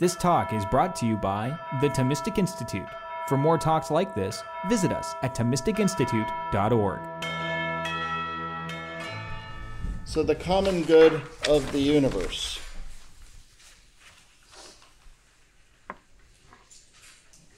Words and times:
This 0.00 0.14
talk 0.14 0.52
is 0.52 0.64
brought 0.64 0.94
to 0.96 1.06
you 1.06 1.16
by 1.16 1.58
the 1.80 1.88
Thomistic 1.88 2.38
Institute. 2.38 2.86
For 3.26 3.36
more 3.36 3.58
talks 3.58 3.90
like 3.90 4.14
this, 4.14 4.44
visit 4.68 4.92
us 4.92 5.16
at 5.22 5.34
ThomisticInstitute.org. 5.34 7.00
So, 10.04 10.22
the 10.22 10.36
common 10.36 10.84
good 10.84 11.20
of 11.48 11.72
the 11.72 11.80
universe. 11.80 12.60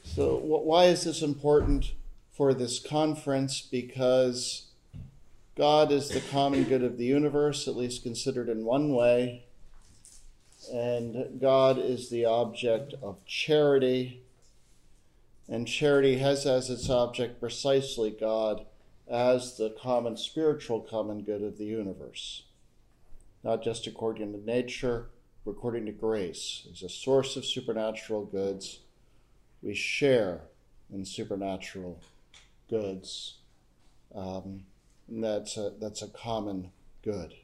So, 0.02 0.38
why 0.38 0.86
is 0.86 1.04
this 1.04 1.20
important 1.20 1.93
for 2.32 2.54
this 2.54 2.79
conference? 2.79 3.61
Because 3.61 4.68
God 5.57 5.93
is 5.93 6.09
the 6.09 6.22
common 6.22 6.64
good 6.64 6.82
of 6.82 6.96
the 6.96 7.04
universe, 7.04 7.68
at 7.68 7.77
least 7.77 8.02
considered 8.02 8.48
in 8.48 8.64
one 8.64 8.95
way, 8.95 9.45
and 10.68 11.40
God 11.40 11.79
is 11.79 12.11
the 12.11 12.24
object 12.24 12.95
of 13.02 13.24
charity. 13.24 14.22
And 15.48 15.66
charity 15.66 16.18
has 16.18 16.46
as 16.46 16.71
its 16.71 16.89
object 16.89 17.40
precisely 17.40 18.11
God 18.11 18.66
as 19.08 19.57
the 19.57 19.71
common 19.71 20.16
spiritual 20.16 20.80
common 20.80 21.22
good 21.22 21.43
of 21.43 21.58
the 21.58 21.64
universe. 21.64 22.44
Not 23.43 23.62
just 23.62 23.86
according 23.86 24.32
to 24.32 24.44
nature, 24.44 25.07
but 25.44 25.52
according 25.52 25.86
to 25.86 25.93
grace. 25.93 26.66
As 26.71 26.82
a 26.82 26.88
source 26.88 27.36
of 27.36 27.44
supernatural 27.44 28.27
goods, 28.27 28.80
we 29.63 29.74
share 29.74 30.43
in 30.93 31.04
supernatural 31.04 32.00
goods. 32.69 33.38
Um, 34.14 34.64
and 35.08 35.24
that's 35.24 35.56
a, 35.56 35.72
that's 35.80 36.02
a 36.02 36.08
common 36.08 36.70
good. 37.02 37.34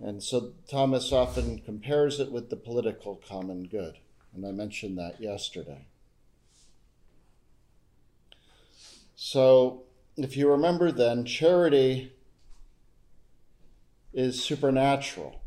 And 0.00 0.22
so 0.22 0.52
Thomas 0.68 1.12
often 1.12 1.60
compares 1.60 2.20
it 2.20 2.32
with 2.32 2.50
the 2.50 2.56
political 2.56 3.20
common 3.28 3.66
good. 3.66 3.98
And 4.34 4.46
I 4.46 4.50
mentioned 4.50 4.98
that 4.98 5.20
yesterday. 5.20 5.86
So, 9.14 9.84
if 10.16 10.36
you 10.36 10.50
remember 10.50 10.90
then, 10.90 11.24
charity 11.24 12.12
is 14.12 14.42
supernatural. 14.42 15.40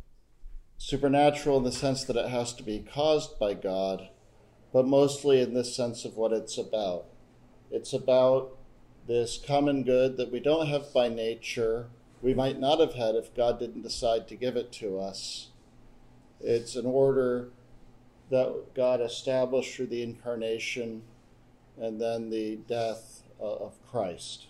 Supernatural 0.78 1.58
in 1.58 1.64
the 1.64 1.72
sense 1.72 2.04
that 2.06 2.16
it 2.16 2.30
has 2.30 2.54
to 2.54 2.64
be 2.64 2.80
caused 2.80 3.38
by 3.40 3.54
God, 3.54 4.10
but 4.72 4.88
mostly 4.88 5.42
in 5.42 5.54
this 5.54 5.76
sense 5.76 6.06
of 6.06 6.16
what 6.16 6.32
it's 6.32 6.58
about. 6.58 7.06
It's 7.72 7.94
about 7.94 8.58
this 9.08 9.38
common 9.46 9.84
good 9.84 10.18
that 10.18 10.32
we 10.32 10.40
don't 10.40 10.68
have 10.68 10.94
by 10.94 11.10
nature, 11.10 11.88
we 12.22 12.34
might 12.34 12.60
not 12.60 12.80
have 12.80 12.94
had 12.94 13.16
if 13.16 13.34
God 13.36 13.60
didn't 13.60 13.84
decide 13.84 14.28
to 14.28 14.36
give 14.36 14.56
it 14.56 14.72
to 14.74 15.00
us. 15.00 15.50
It's 16.40 16.76
an 16.76 16.86
order 16.86 17.50
that 18.30 18.74
God 18.76 19.02
established 19.02 19.76
through 19.76 19.88
the 19.88 20.04
incarnation 20.04 21.04
and 21.80 22.02
then 22.02 22.30
the 22.30 22.58
death 22.68 23.24
uh, 23.40 23.44
of 23.44 23.76
Christ. 23.90 24.48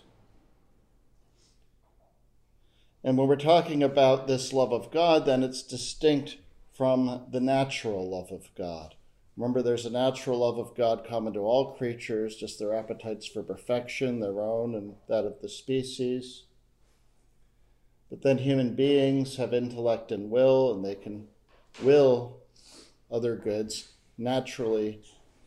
And 3.04 3.16
when 3.16 3.28
we're 3.28 3.36
talking 3.36 3.82
about 3.82 4.26
this 4.26 4.52
love 4.52 4.72
of 4.72 4.90
God, 4.90 5.24
then 5.24 5.42
it's 5.42 5.62
distinct 5.62 6.38
from 6.74 7.26
the 7.30 7.40
natural 7.40 8.10
love 8.10 8.30
of 8.32 8.50
God. 8.56 8.94
Remember, 9.36 9.62
there's 9.62 9.86
a 9.86 9.90
natural 9.90 10.38
love 10.38 10.58
of 10.58 10.76
God 10.76 11.06
common 11.08 11.32
to 11.34 11.40
all 11.40 11.76
creatures, 11.76 12.34
just 12.34 12.58
their 12.58 12.74
appetites 12.74 13.24
for 13.24 13.42
perfection, 13.42 14.18
their 14.18 14.40
own 14.40 14.74
and 14.74 14.96
that 15.08 15.24
of 15.24 15.40
the 15.40 15.48
species. 15.48 16.42
But 18.10 18.22
then 18.22 18.38
human 18.38 18.74
beings 18.74 19.36
have 19.36 19.52
intellect 19.52 20.12
and 20.12 20.30
will, 20.30 20.72
and 20.74 20.84
they 20.84 20.94
can 20.94 21.28
will 21.82 22.38
other 23.10 23.36
goods 23.36 23.92
naturally, 24.16 25.02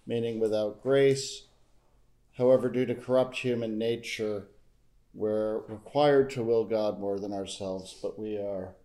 meaning 0.05 0.39
without 0.39 0.81
grace. 0.81 1.47
However, 2.37 2.69
due 2.69 2.85
to 2.85 2.95
corrupt 2.95 3.37
human 3.37 3.77
nature, 3.77 4.47
we're 5.13 5.59
required 5.67 6.29
to 6.31 6.43
will 6.43 6.63
God 6.63 6.99
more 6.99 7.19
than 7.19 7.33
ourselves, 7.33 7.95
but 8.01 8.17
we 8.17 8.37
are 8.37 8.75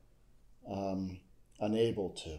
um, 0.70 1.20
unable 1.60 2.10
to 2.10 2.38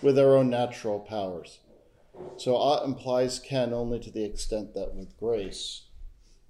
with 0.00 0.18
our 0.18 0.36
own 0.36 0.50
natural 0.50 0.98
powers. 0.98 1.60
So 2.36 2.56
ought 2.56 2.84
implies 2.84 3.38
can 3.38 3.72
only 3.72 3.98
to 4.00 4.10
the 4.10 4.24
extent 4.24 4.74
that 4.74 4.94
with 4.94 5.16
grace 5.16 5.84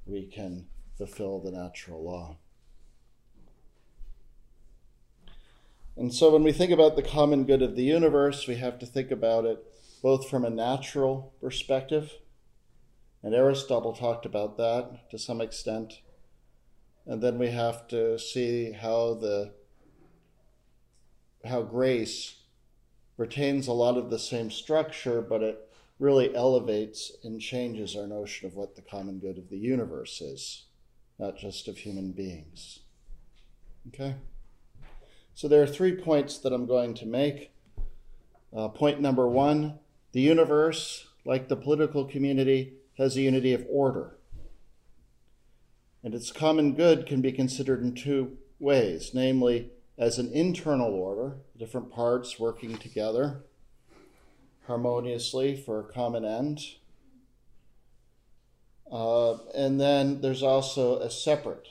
we 0.07 0.27
can 0.27 0.67
fulfill 0.97 1.41
the 1.41 1.53
natural 1.53 2.03
law. 2.03 2.39
And 5.97 6.13
so 6.13 6.31
when 6.31 6.43
we 6.43 6.53
think 6.53 6.73
about 6.73 6.97
the 6.97 7.03
common 7.03 7.45
good 7.45 7.63
of 7.63 7.77
the 7.77 7.85
universe, 7.85 8.47
we 8.47 8.57
have 8.57 8.79
to 8.79 8.87
think 8.87 9.11
about 9.11 9.45
it 9.45 9.65
both 10.03 10.29
from 10.29 10.45
a 10.45 10.51
natural 10.51 11.33
perspective, 11.41 12.13
and 13.23 13.35
Aristotle 13.35 13.93
talked 13.93 14.27
about 14.27 14.57
that 14.57 15.09
to 15.11 15.19
some 15.19 15.41
extent. 15.41 16.01
And 17.07 17.23
then 17.23 17.39
we 17.39 17.51
have 17.51 17.87
to 17.89 18.19
see 18.19 18.73
how 18.73 19.15
the 19.15 19.53
how 21.45 21.63
grace 21.63 22.37
retains 23.17 23.67
a 23.67 23.73
lot 23.73 23.97
of 23.97 24.11
the 24.11 24.19
same 24.19 24.51
structure, 24.51 25.21
but 25.21 25.43
it 25.43 25.69
really 25.99 26.35
elevates 26.35 27.13
and 27.25 27.41
changes 27.41 27.97
our 27.97 28.07
notion 28.07 28.47
of 28.47 28.55
what 28.55 28.75
the 28.77 28.83
common 28.83 29.19
good 29.19 29.39
of 29.39 29.51
the 29.51 29.59
universe 29.59 30.21
is, 30.21 30.67
not 31.19 31.37
just 31.37 31.67
of 31.67 31.79
human 31.79 32.13
beings. 32.13 32.81
Okay? 33.89 34.15
So 35.35 35.49
there 35.49 35.63
are 35.63 35.67
three 35.67 35.97
points 35.97 36.39
that 36.39 36.53
I'm 36.53 36.67
going 36.67 36.95
to 36.95 37.07
make. 37.07 37.53
Uh, 38.55 38.69
point 38.69 39.01
number 39.01 39.27
one 39.29 39.79
the 40.13 40.21
universe, 40.21 41.07
like 41.25 41.49
the 41.49 41.57
political 41.57 42.05
community, 42.05 42.75
has 42.99 43.17
a 43.17 43.23
unity 43.23 43.55
of 43.55 43.65
order. 43.71 44.19
And 46.05 46.15
its 46.15 46.31
common 46.31 46.75
good 46.75 47.07
can 47.07 47.23
be 47.23 47.33
considered 47.33 47.83
in 47.83 47.95
two 47.95 48.37
ways 48.59 49.13
namely, 49.15 49.71
as 49.99 50.19
an 50.19 50.33
internal 50.33 50.93
order, 50.93 51.37
different 51.59 51.91
parts 51.91 52.39
working 52.39 52.77
together 52.77 53.43
harmoniously 54.67 55.57
for 55.57 55.81
a 55.81 55.93
common 55.93 56.25
end. 56.25 56.61
Uh, 58.91 59.39
and 59.55 59.81
then 59.81 60.21
there's 60.21 60.43
also 60.43 60.99
a 61.01 61.11
separate 61.11 61.69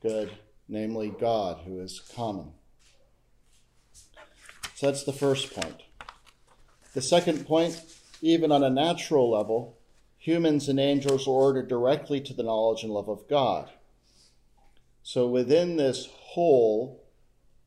good 0.00 0.30
namely 0.68 1.14
God, 1.18 1.62
who 1.64 1.80
is 1.80 2.00
common. 2.14 2.52
So 4.74 4.86
that's 4.86 5.04
the 5.04 5.12
first 5.12 5.54
point. 5.54 5.82
The 6.94 7.02
second 7.02 7.46
point, 7.46 7.82
even 8.20 8.52
on 8.52 8.62
a 8.62 8.70
natural 8.70 9.30
level, 9.30 9.78
humans 10.18 10.68
and 10.68 10.80
angels 10.80 11.26
are 11.26 11.30
ordered 11.30 11.68
directly 11.68 12.20
to 12.20 12.34
the 12.34 12.42
knowledge 12.42 12.82
and 12.82 12.92
love 12.92 13.08
of 13.08 13.28
God. 13.28 13.70
So 15.02 15.28
within 15.28 15.76
this 15.76 16.08
whole, 16.12 17.04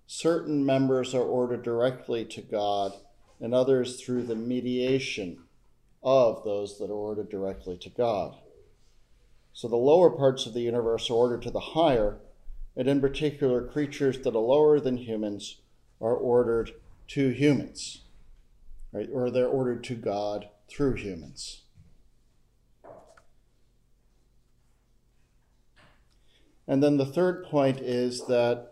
certain 0.08 0.66
members 0.66 1.16
are 1.16 1.24
ordered 1.24 1.64
directly 1.64 2.26
to 2.26 2.42
God, 2.42 2.94
and 3.40 3.54
others 3.54 4.02
through 4.02 4.24
the 4.24 4.36
mediation 4.36 5.44
of 6.04 6.44
those 6.44 6.78
that 6.80 6.90
are 6.90 6.94
ordered 6.94 7.30
directly 7.30 7.78
to 7.78 7.90
God. 7.90 8.36
So 9.54 9.68
the 9.68 9.76
lower 9.76 10.10
parts 10.10 10.46
of 10.46 10.54
the 10.54 10.62
universe 10.62 11.10
are 11.10 11.14
ordered 11.14 11.42
to 11.44 11.52
the 11.52 11.60
higher, 11.60 12.18
and 12.80 12.88
in 12.88 13.02
particular, 13.02 13.62
creatures 13.62 14.20
that 14.20 14.34
are 14.34 14.40
lower 14.40 14.80
than 14.80 14.96
humans 14.96 15.58
are 16.00 16.16
ordered 16.16 16.72
to 17.10 17.28
humans, 17.28 18.04
right? 18.94 19.10
Or 19.12 19.30
they're 19.30 19.50
ordered 19.50 19.84
to 19.84 19.96
God 19.96 20.48
through 20.70 20.94
humans. 20.94 21.64
And 26.70 26.82
then 26.82 26.96
the 26.96 27.06
third 27.06 27.44
point 27.44 27.82
is 27.82 28.28
that 28.28 28.72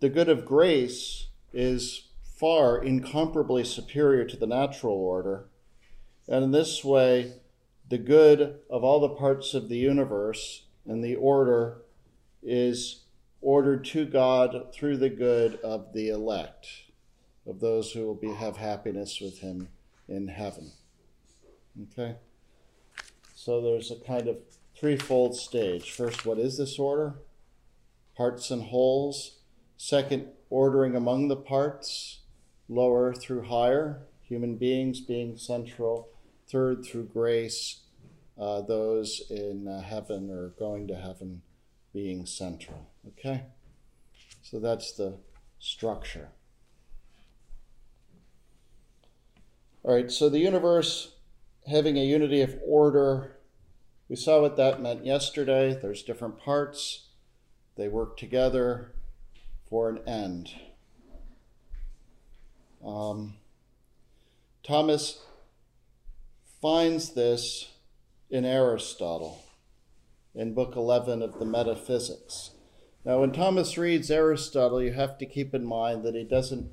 the 0.00 0.08
good 0.08 0.30
of 0.30 0.46
grace 0.46 1.26
is 1.52 2.08
far 2.22 2.82
incomparably 2.82 3.64
superior 3.64 4.24
to 4.24 4.36
the 4.38 4.46
natural 4.46 4.94
order. 4.94 5.44
And 6.26 6.42
in 6.42 6.52
this 6.52 6.82
way, 6.82 7.34
the 7.86 7.98
good 7.98 8.60
of 8.70 8.82
all 8.82 9.00
the 9.00 9.10
parts 9.10 9.52
of 9.52 9.68
the 9.68 9.76
universe 9.76 10.62
and 10.86 11.04
the 11.04 11.16
order 11.16 11.82
is 12.42 13.01
ordered 13.42 13.84
to 13.84 14.06
God 14.06 14.72
through 14.72 14.96
the 14.96 15.10
good 15.10 15.56
of 15.62 15.92
the 15.92 16.08
elect, 16.08 16.68
of 17.46 17.60
those 17.60 17.92
who 17.92 18.06
will 18.06 18.14
be, 18.14 18.32
have 18.32 18.56
happiness 18.56 19.20
with 19.20 19.40
Him 19.40 19.68
in 20.08 20.28
heaven. 20.28 20.72
Okay? 21.82 22.16
So 23.34 23.60
there's 23.60 23.90
a 23.90 23.96
kind 23.96 24.28
of 24.28 24.38
threefold 24.78 25.36
stage. 25.36 25.90
First, 25.90 26.24
what 26.24 26.38
is 26.38 26.56
this 26.56 26.78
order? 26.78 27.16
Parts 28.16 28.50
and 28.50 28.64
wholes. 28.64 29.38
Second, 29.76 30.28
ordering 30.48 30.94
among 30.94 31.26
the 31.28 31.36
parts, 31.36 32.20
lower 32.68 33.12
through 33.12 33.42
higher, 33.42 34.02
human 34.20 34.56
beings 34.56 35.00
being 35.00 35.36
central. 35.36 36.08
Third, 36.48 36.84
through 36.84 37.06
grace, 37.06 37.80
uh, 38.38 38.60
those 38.60 39.22
in 39.30 39.66
uh, 39.66 39.80
heaven 39.80 40.30
or 40.30 40.50
going 40.58 40.86
to 40.88 40.94
heaven 40.94 41.42
being 41.92 42.26
central. 42.26 42.91
Okay? 43.08 43.44
So 44.42 44.58
that's 44.58 44.92
the 44.92 45.18
structure. 45.58 46.28
All 49.84 49.94
right, 49.94 50.10
so 50.10 50.28
the 50.28 50.38
universe 50.38 51.12
having 51.66 51.96
a 51.96 52.04
unity 52.04 52.40
of 52.40 52.56
order, 52.64 53.36
we 54.08 54.16
saw 54.16 54.40
what 54.40 54.56
that 54.56 54.80
meant 54.80 55.04
yesterday. 55.04 55.76
There's 55.80 56.02
different 56.02 56.38
parts, 56.38 57.08
they 57.76 57.88
work 57.88 58.16
together 58.16 58.92
for 59.68 59.88
an 59.88 60.06
end. 60.06 60.50
Um, 62.84 63.34
Thomas 64.62 65.20
finds 66.60 67.10
this 67.10 67.72
in 68.30 68.44
Aristotle 68.44 69.42
in 70.34 70.54
Book 70.54 70.76
11 70.76 71.22
of 71.22 71.38
the 71.38 71.44
Metaphysics. 71.44 72.50
Now, 73.04 73.20
when 73.20 73.32
Thomas 73.32 73.76
reads 73.76 74.10
Aristotle, 74.10 74.80
you 74.80 74.92
have 74.92 75.18
to 75.18 75.26
keep 75.26 75.54
in 75.54 75.64
mind 75.64 76.04
that 76.04 76.14
he 76.14 76.22
doesn't 76.22 76.70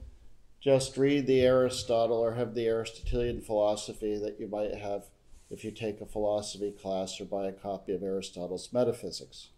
just 0.61 0.97
read 0.97 1.25
the 1.25 1.41
Aristotle 1.41 2.17
or 2.17 2.33
have 2.33 2.53
the 2.53 2.67
Aristotelian 2.67 3.41
philosophy 3.41 4.17
that 4.17 4.39
you 4.39 4.47
might 4.47 4.75
have 4.75 5.05
if 5.49 5.63
you 5.63 5.71
take 5.71 6.01
a 6.01 6.05
philosophy 6.05 6.71
class 6.71 7.19
or 7.19 7.25
buy 7.25 7.47
a 7.47 7.51
copy 7.51 7.93
of 7.95 8.03
Aristotle's 8.03 8.71
Metaphysics. 8.71 9.49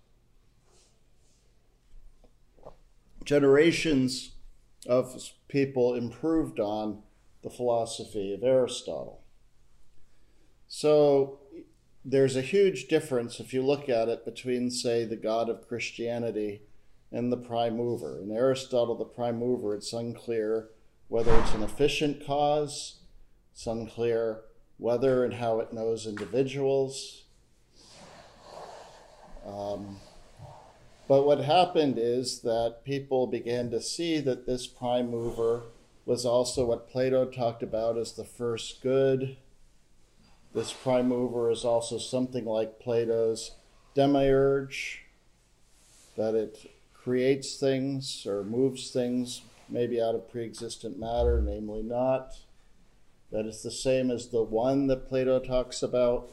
Generations 3.26 4.32
of 4.88 5.32
people 5.50 5.94
improved 5.94 6.60
on 6.60 7.04
the 7.44 7.50
philosophy 7.50 8.34
of 8.34 8.44
Aristotle. 8.44 9.22
So 10.70 11.41
there's 12.04 12.36
a 12.36 12.42
huge 12.42 12.88
difference 12.88 13.40
if 13.40 13.54
you 13.54 13.62
look 13.62 13.88
at 13.88 14.10
it 14.10 14.26
between, 14.26 14.72
say, 14.72 15.06
the 15.06 15.16
God 15.16 15.50
of 15.50 15.68
Christianity 15.68 16.62
and 17.12 17.32
the 17.32 17.38
prime 17.38 17.78
mover. 17.78 18.20
In 18.22 18.32
Aristotle, 18.32 18.96
the 18.96 19.06
prime 19.06 19.38
mover, 19.40 19.76
it's 19.76 19.94
unclear 19.94 20.70
whether 21.10 21.38
it's 21.40 21.54
an 21.54 21.62
efficient 21.62 22.26
cause, 22.26 23.02
it's 23.52 23.68
unclear 23.68 24.42
whether 24.78 25.24
and 25.24 25.36
how 25.36 25.60
it 25.60 25.74
knows 25.74 26.08
individuals. 26.08 27.26
Um, 29.46 29.98
but 31.08 31.24
what 31.24 31.42
happened 31.42 31.96
is 31.98 32.40
that 32.42 32.86
people 32.86 33.28
began 33.28 33.70
to 33.72 33.82
see 33.82 34.20
that 34.22 34.46
this 34.46 34.66
prime 34.66 35.12
mover 35.12 35.64
was 36.06 36.26
also 36.26 36.66
what 36.66 36.90
Plato 36.90 37.26
talked 37.26 37.62
about 37.62 37.98
as 37.98 38.14
the 38.14 38.24
first 38.24 38.82
good 38.82 39.38
this 40.54 40.74
prime 40.74 41.08
mover 41.08 41.50
is 41.50 41.64
also 41.64 41.98
something 41.98 42.46
like 42.46 42.80
Plato's 42.80 43.52
demiurge, 43.94 45.04
that 46.18 46.36
it 46.36 46.72
creates 46.94 47.58
things 47.58 48.26
or 48.26 48.44
moves 48.44 48.92
things 48.92 49.42
maybe 49.70 50.02
out 50.02 50.16
of 50.16 50.30
pre 50.30 50.46
existent 50.46 51.00
matter, 51.00 51.42
namely 51.42 51.82
not. 51.82 52.36
That 53.32 53.46
is 53.46 53.64
the 53.64 53.72
same 53.72 54.12
as 54.12 54.28
the 54.28 54.44
one 54.44 54.88
that 54.88 55.08
Plato 55.08 55.40
talks 55.40 55.82
about. 55.82 56.32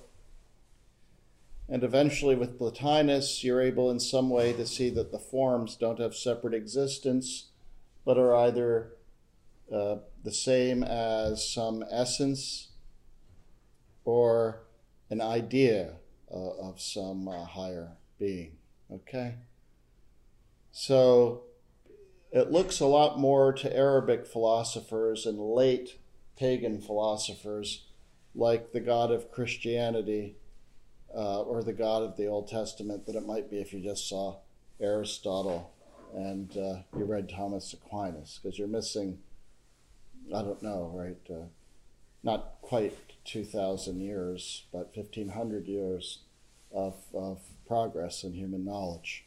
And 1.68 1.84
eventually, 1.84 2.34
with 2.34 2.58
Plotinus, 2.58 3.44
you're 3.44 3.60
able 3.60 3.90
in 3.90 4.00
some 4.00 4.30
way 4.30 4.52
to 4.54 4.66
see 4.66 4.90
that 4.90 5.12
the 5.12 5.18
forms 5.18 5.76
don't 5.76 6.00
have 6.00 6.14
separate 6.14 6.54
existence, 6.54 7.50
but 8.04 8.18
are 8.18 8.34
either 8.34 8.94
uh, 9.72 9.96
the 10.24 10.32
same 10.32 10.82
as 10.82 11.48
some 11.48 11.84
essence 11.90 12.67
or 14.08 14.62
an 15.10 15.20
idea 15.20 15.92
uh, 16.32 16.52
of 16.62 16.80
some 16.80 17.28
uh, 17.28 17.44
higher 17.44 17.90
being. 18.18 18.52
Okay? 18.90 19.34
So 20.72 21.42
it 22.32 22.50
looks 22.50 22.80
a 22.80 22.86
lot 22.86 23.18
more 23.18 23.52
to 23.52 23.76
Arabic 23.76 24.26
philosophers 24.26 25.26
and 25.26 25.38
late 25.38 25.98
pagan 26.38 26.80
philosophers 26.80 27.84
like 28.34 28.72
the 28.72 28.80
God 28.80 29.10
of 29.10 29.30
Christianity 29.30 30.36
uh, 31.14 31.42
or 31.42 31.62
the 31.62 31.74
God 31.74 32.02
of 32.02 32.16
the 32.16 32.28
Old 32.28 32.48
Testament 32.48 33.04
than 33.04 33.14
it 33.14 33.26
might 33.26 33.50
be 33.50 33.58
if 33.58 33.74
you 33.74 33.80
just 33.80 34.08
saw 34.08 34.38
Aristotle 34.80 35.74
and 36.14 36.56
uh, 36.56 36.78
you 36.96 37.04
read 37.04 37.28
Thomas 37.28 37.74
Aquinas, 37.74 38.40
because 38.42 38.58
you're 38.58 38.68
missing, 38.68 39.18
I 40.34 40.40
don't 40.40 40.62
know, 40.62 40.90
right? 40.94 41.18
Uh, 41.30 41.48
not 42.22 42.54
quite 42.62 42.96
2,000 43.28 44.00
years, 44.00 44.64
but 44.72 44.96
1,500 44.96 45.66
years 45.66 46.20
of, 46.72 46.94
of 47.14 47.38
progress 47.66 48.24
in 48.24 48.32
human 48.32 48.64
knowledge. 48.64 49.24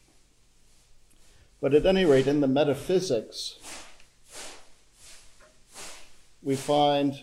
But 1.60 1.74
at 1.74 1.86
any 1.86 2.04
rate, 2.04 2.26
in 2.26 2.40
the 2.40 2.48
metaphysics, 2.48 3.58
we 6.42 6.56
find 6.56 7.22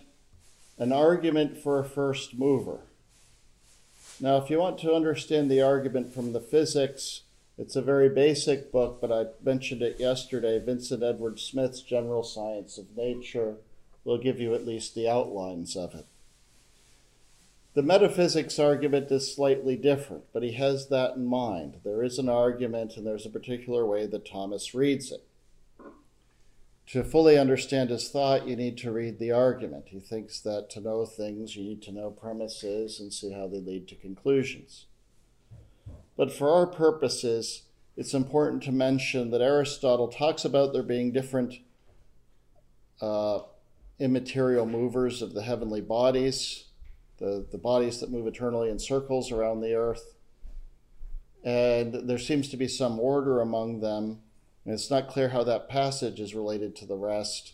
an 0.78 0.94
argument 0.94 1.58
for 1.58 1.78
a 1.78 1.84
first 1.84 2.40
mover. 2.40 2.80
Now, 4.22 4.38
if 4.38 4.50
you 4.50 4.60
want 4.60 4.80
to 4.80 4.94
understand 4.94 5.52
the 5.52 5.62
argument 5.62 6.14
from 6.14 6.32
the 6.32 6.40
physics, 6.40 7.24
it's 7.58 7.76
a 7.76 7.82
very 7.82 8.08
basic 8.08 8.72
book, 8.72 9.00
but 9.02 9.12
I 9.12 9.26
mentioned 9.44 9.82
it 9.82 10.00
yesterday 10.00 10.60
Vincent 10.60 11.04
Edward 11.04 11.40
Smith's 11.40 11.82
General 11.82 12.24
Science 12.24 12.78
of 12.78 12.96
Nature 12.96 13.58
will 14.06 14.18
give 14.18 14.40
you 14.40 14.54
at 14.54 14.66
least 14.66 14.96
the 14.96 15.10
outlines 15.10 15.76
of 15.76 15.94
it. 15.94 16.06
The 17.76 17.84
metaphysics 17.84 18.58
argument 18.58 19.12
is 19.12 19.34
slightly 19.34 19.76
different, 19.76 20.24
but 20.34 20.42
he 20.42 20.54
has 20.54 20.90
that 20.90 21.16
in 21.16 21.26
mind. 21.26 21.82
There 21.84 22.04
is 22.04 22.18
an 22.18 22.28
argument, 22.28 22.98
and 22.98 23.06
there's 23.06 23.28
a 23.28 23.30
particular 23.30 23.86
way 23.86 24.08
that 24.08 24.26
Thomas 24.26 24.74
reads 24.74 25.12
it. 25.12 25.24
To 26.88 27.04
fully 27.04 27.38
understand 27.38 27.92
his 27.92 28.10
thought, 28.10 28.48
you 28.48 28.56
need 28.56 28.76
to 28.80 28.92
read 28.92 29.20
the 29.20 29.32
argument. 29.32 29.90
He 29.90 30.00
thinks 30.00 30.40
that 30.40 30.72
to 30.72 30.82
know 30.82 31.06
things, 31.06 31.56
you 31.56 31.64
need 31.64 31.84
to 31.84 31.92
know 31.92 32.10
premises 32.10 33.00
and 33.00 33.14
see 33.14 33.32
how 33.32 33.48
they 33.48 33.60
lead 33.60 33.88
to 33.90 33.96
conclusions. 33.96 34.88
But 36.18 36.32
for 36.32 36.52
our 36.52 36.66
purposes, 36.66 37.64
it's 37.96 38.16
important 38.16 38.64
to 38.64 38.72
mention 38.72 39.30
that 39.30 39.42
Aristotle 39.42 40.08
talks 40.08 40.44
about 40.44 40.74
there 40.74 40.82
being 40.82 41.12
different 41.12 41.60
uh, 43.00 43.42
immaterial 44.00 44.66
movers 44.66 45.22
of 45.22 45.36
the 45.36 45.44
heavenly 45.44 45.82
bodies 45.82 46.69
the, 47.20 47.46
the 47.52 47.58
bodies 47.58 48.00
that 48.00 48.12
move 48.12 48.28
eternally 48.28 48.70
in 48.70 48.80
circles 48.80 49.32
around 49.32 49.62
the 49.62 49.76
earth. 49.76 50.16
And 51.44 52.10
there 52.10 52.18
seems 52.18 52.50
to 52.50 52.58
be 52.58 52.68
some 52.68 53.00
order 53.00 53.42
among 53.42 53.82
them. 53.82 54.22
And 54.66 54.74
it's 54.74 54.90
not 54.90 55.08
clear 55.08 55.30
how 55.30 55.44
that 55.44 55.70
passage 55.70 56.20
is 56.20 56.36
related 56.36 56.76
to 56.78 56.86
the 56.86 56.96
rest. 56.96 57.54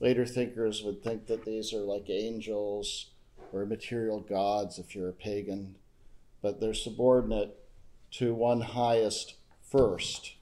Later 0.00 0.26
thinkers 0.26 0.82
would 0.82 1.02
think 1.02 1.26
that 1.26 1.44
these 1.44 1.72
are 1.72 1.80
like 1.80 2.10
angels 2.10 3.10
or 3.52 3.64
material 3.66 4.20
gods 4.20 4.78
if 4.78 4.94
you're 4.94 5.08
a 5.08 5.12
pagan, 5.12 5.76
but 6.40 6.60
they're 6.60 6.74
subordinate 6.74 7.56
to 8.12 8.34
one 8.34 8.60
highest 8.60 9.34
first 9.62 10.34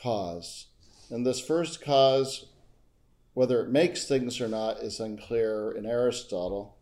cause. 0.00 0.66
And 1.10 1.26
this 1.26 1.40
first 1.40 1.84
cause, 1.84 2.46
whether 3.34 3.60
it 3.60 3.68
makes 3.68 4.06
things 4.06 4.40
or 4.40 4.48
not, 4.48 4.78
is 4.78 5.00
unclear 5.00 5.70
in 5.70 5.84
Aristotle 5.84 6.76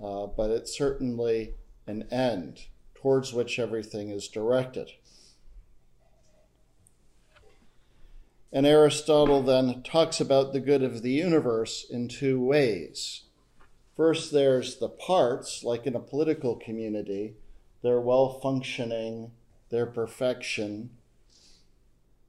uh, 0.00 0.26
but 0.26 0.50
it's 0.50 0.76
certainly 0.76 1.54
an 1.86 2.06
end 2.12 2.66
towards 2.94 3.32
which 3.32 3.58
everything 3.58 4.10
is 4.10 4.28
directed. 4.28 4.92
And 8.52 8.66
Aristotle 8.66 9.42
then 9.42 9.82
talks 9.82 10.20
about 10.20 10.52
the 10.52 10.60
good 10.60 10.82
of 10.82 11.02
the 11.02 11.10
universe 11.10 11.86
in 11.90 12.06
two 12.06 12.40
ways. 12.40 13.22
First, 13.96 14.30
there's 14.30 14.76
the 14.76 14.88
parts, 14.88 15.64
like 15.64 15.86
in 15.86 15.96
a 15.96 16.00
political 16.00 16.56
community, 16.56 17.34
they're 17.82 18.00
well 18.00 18.38
functioning, 18.40 19.32
they're 19.70 19.86
perfection. 19.86 20.90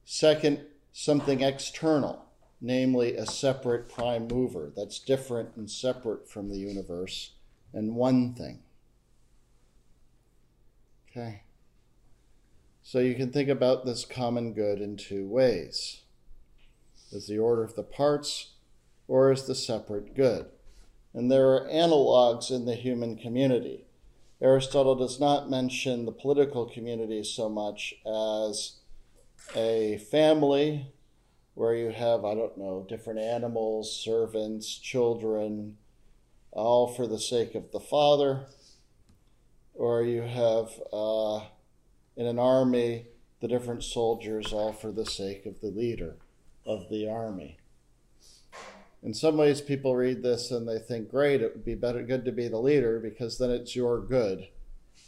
Second, 0.04 0.64
something 0.92 1.42
external, 1.42 2.24
namely 2.60 3.16
a 3.16 3.26
separate 3.26 3.88
prime 3.88 4.26
mover 4.26 4.72
that's 4.74 4.98
different 4.98 5.50
and 5.56 5.70
separate 5.70 6.28
from 6.28 6.48
the 6.48 6.58
universe 6.58 7.33
and 7.74 7.94
one 7.94 8.34
thing. 8.34 8.60
Okay. 11.10 11.42
So 12.82 12.98
you 12.98 13.14
can 13.14 13.32
think 13.32 13.48
about 13.48 13.84
this 13.84 14.04
common 14.04 14.52
good 14.52 14.80
in 14.80 14.96
two 14.96 15.28
ways 15.28 16.02
as 17.14 17.26
the 17.26 17.38
order 17.38 17.62
of 17.62 17.76
the 17.76 17.82
parts 17.82 18.52
or 19.06 19.30
as 19.30 19.46
the 19.46 19.54
separate 19.54 20.14
good. 20.14 20.46
And 21.12 21.30
there 21.30 21.48
are 21.54 21.68
analogs 21.68 22.50
in 22.50 22.64
the 22.64 22.74
human 22.74 23.16
community. 23.16 23.86
Aristotle 24.42 24.96
does 24.96 25.20
not 25.20 25.48
mention 25.48 26.04
the 26.04 26.12
political 26.12 26.66
community 26.66 27.22
so 27.22 27.48
much 27.48 27.94
as 28.04 28.78
a 29.54 29.98
family 30.10 30.92
where 31.54 31.74
you 31.74 31.90
have, 31.90 32.24
I 32.24 32.34
don't 32.34 32.58
know, 32.58 32.84
different 32.88 33.20
animals, 33.20 33.96
servants, 33.96 34.76
children, 34.76 35.76
all 36.54 36.86
for 36.86 37.06
the 37.06 37.18
sake 37.18 37.54
of 37.54 37.72
the 37.72 37.80
Father, 37.80 38.46
or 39.74 40.02
you 40.02 40.22
have 40.22 40.70
uh, 40.92 41.40
in 42.16 42.26
an 42.26 42.38
army 42.38 43.06
the 43.40 43.48
different 43.48 43.82
soldiers 43.82 44.52
all 44.52 44.72
for 44.72 44.90
the 44.90 45.04
sake 45.04 45.44
of 45.44 45.60
the 45.60 45.66
leader 45.66 46.16
of 46.64 46.88
the 46.88 47.08
army. 47.08 47.58
in 49.02 49.12
some 49.12 49.36
ways, 49.36 49.60
people 49.60 49.94
read 49.94 50.22
this 50.22 50.50
and 50.50 50.66
they 50.66 50.78
think, 50.78 51.10
great, 51.10 51.42
it 51.42 51.52
would 51.52 51.64
be 51.64 51.74
better, 51.74 52.02
good 52.02 52.24
to 52.24 52.32
be 52.32 52.48
the 52.48 52.58
leader 52.58 52.98
because 52.98 53.36
then 53.36 53.50
it's 53.50 53.76
your 53.76 54.00
good. 54.00 54.48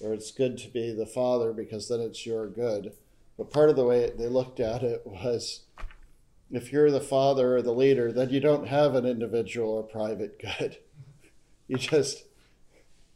Or 0.00 0.12
it's 0.12 0.31
good 0.31 0.59
to 0.59 0.69
be 0.69 0.93
the 0.93 1.07
father 1.07 1.55
because 1.55 1.88
then 1.88 2.00
it's 2.00 2.26
your 2.26 2.47
good. 2.47 2.93
But 3.38 3.50
part 3.50 3.71
of 3.71 3.76
the 3.76 3.87
way 3.87 4.11
they 4.11 4.29
looked 4.29 4.61
at 4.61 4.83
it 4.83 5.03
was 5.07 5.62
if 6.50 6.73
you're 6.73 6.91
the 6.91 7.00
father 7.00 7.57
or 7.57 7.62
the 7.62 7.73
leader, 7.73 8.12
then 8.12 8.31
you 8.31 8.41
don't 8.41 8.69
have 8.69 8.95
an 8.95 9.07
individual 9.07 9.71
or 9.71 9.83
private 9.83 10.38
good. 10.38 10.79
You 11.68 11.78
just 11.78 12.25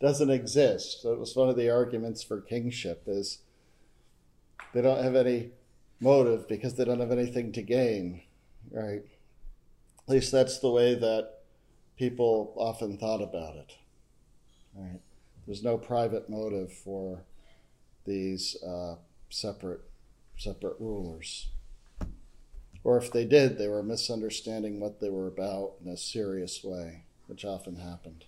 doesn't 0.00 0.30
exist. 0.30 1.02
So 1.02 1.12
it 1.12 1.20
was 1.20 1.36
one 1.36 1.48
of 1.48 1.56
the 1.56 1.70
arguments 1.70 2.22
for 2.22 2.40
kingship 2.40 3.04
is 3.06 3.38
they 4.74 4.82
don't 4.82 5.04
have 5.04 5.14
any 5.14 5.50
motive 6.00 6.48
because 6.48 6.74
they 6.74 6.84
don't 6.84 7.00
have 7.00 7.12
anything 7.12 7.52
to 7.52 7.62
gain, 7.62 8.22
right? 8.72 9.02
At 10.08 10.08
least 10.08 10.32
that's 10.32 10.58
the 10.58 10.70
way 10.70 10.94
that 10.94 11.42
people 11.96 12.54
often 12.56 12.96
thought 12.96 13.22
about 13.22 13.56
it. 13.56 13.72
Right? 14.74 15.00
There's 15.46 15.62
no 15.62 15.76
private 15.76 16.28
motive 16.30 16.72
for 16.72 17.22
these 18.06 18.56
uh, 18.62 18.96
separate 19.28 19.82
separate 20.38 20.76
rulers. 20.80 21.48
Or 22.82 22.96
if 22.96 23.12
they 23.12 23.26
did, 23.26 23.58
they 23.58 23.68
were 23.68 23.82
misunderstanding 23.82 24.80
what 24.80 25.00
they 25.00 25.10
were 25.10 25.26
about 25.26 25.72
in 25.84 25.90
a 25.90 25.98
serious 25.98 26.64
way, 26.64 27.04
which 27.26 27.44
often 27.44 27.76
happened. 27.76 28.24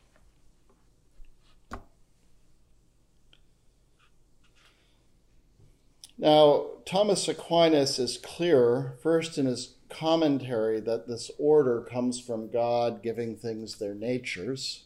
Now, 6.22 6.66
Thomas 6.84 7.26
Aquinas 7.26 7.98
is 7.98 8.16
clear, 8.16 8.94
first 9.02 9.38
in 9.38 9.46
his 9.46 9.74
commentary 9.88 10.78
that 10.78 11.08
this 11.08 11.32
order 11.36 11.80
comes 11.80 12.20
from 12.20 12.48
God 12.48 13.02
giving 13.02 13.34
things 13.34 13.76
their 13.76 13.92
natures. 13.92 14.84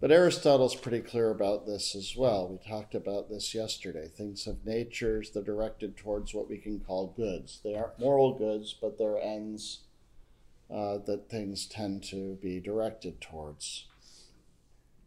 But 0.00 0.12
Aristotle's 0.12 0.76
pretty 0.76 1.00
clear 1.00 1.28
about 1.32 1.66
this 1.66 1.96
as 1.96 2.14
well. 2.16 2.46
We 2.46 2.58
talked 2.58 2.94
about 2.94 3.28
this 3.28 3.52
yesterday. 3.52 4.06
Things 4.06 4.44
have 4.44 4.64
natures, 4.64 5.32
they're 5.32 5.42
directed 5.42 5.96
towards 5.96 6.32
what 6.32 6.48
we 6.48 6.58
can 6.58 6.78
call 6.78 7.08
goods. 7.08 7.58
They 7.64 7.74
aren't 7.74 7.98
moral 7.98 8.32
goods, 8.32 8.76
but 8.80 8.96
they're 8.96 9.18
ends 9.18 9.80
uh, 10.72 10.98
that 10.98 11.28
things 11.28 11.66
tend 11.66 12.04
to 12.04 12.38
be 12.40 12.60
directed 12.60 13.20
towards 13.20 13.86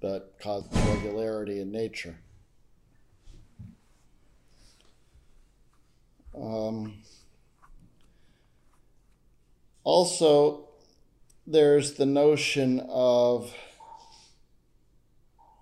that 0.01 0.37
cause 0.41 0.67
regularity 0.73 1.61
in 1.61 1.71
nature. 1.71 2.17
Um, 6.39 6.93
also, 9.83 10.67
there's 11.45 11.93
the 11.93 12.05
notion 12.05 12.81
of 12.89 13.53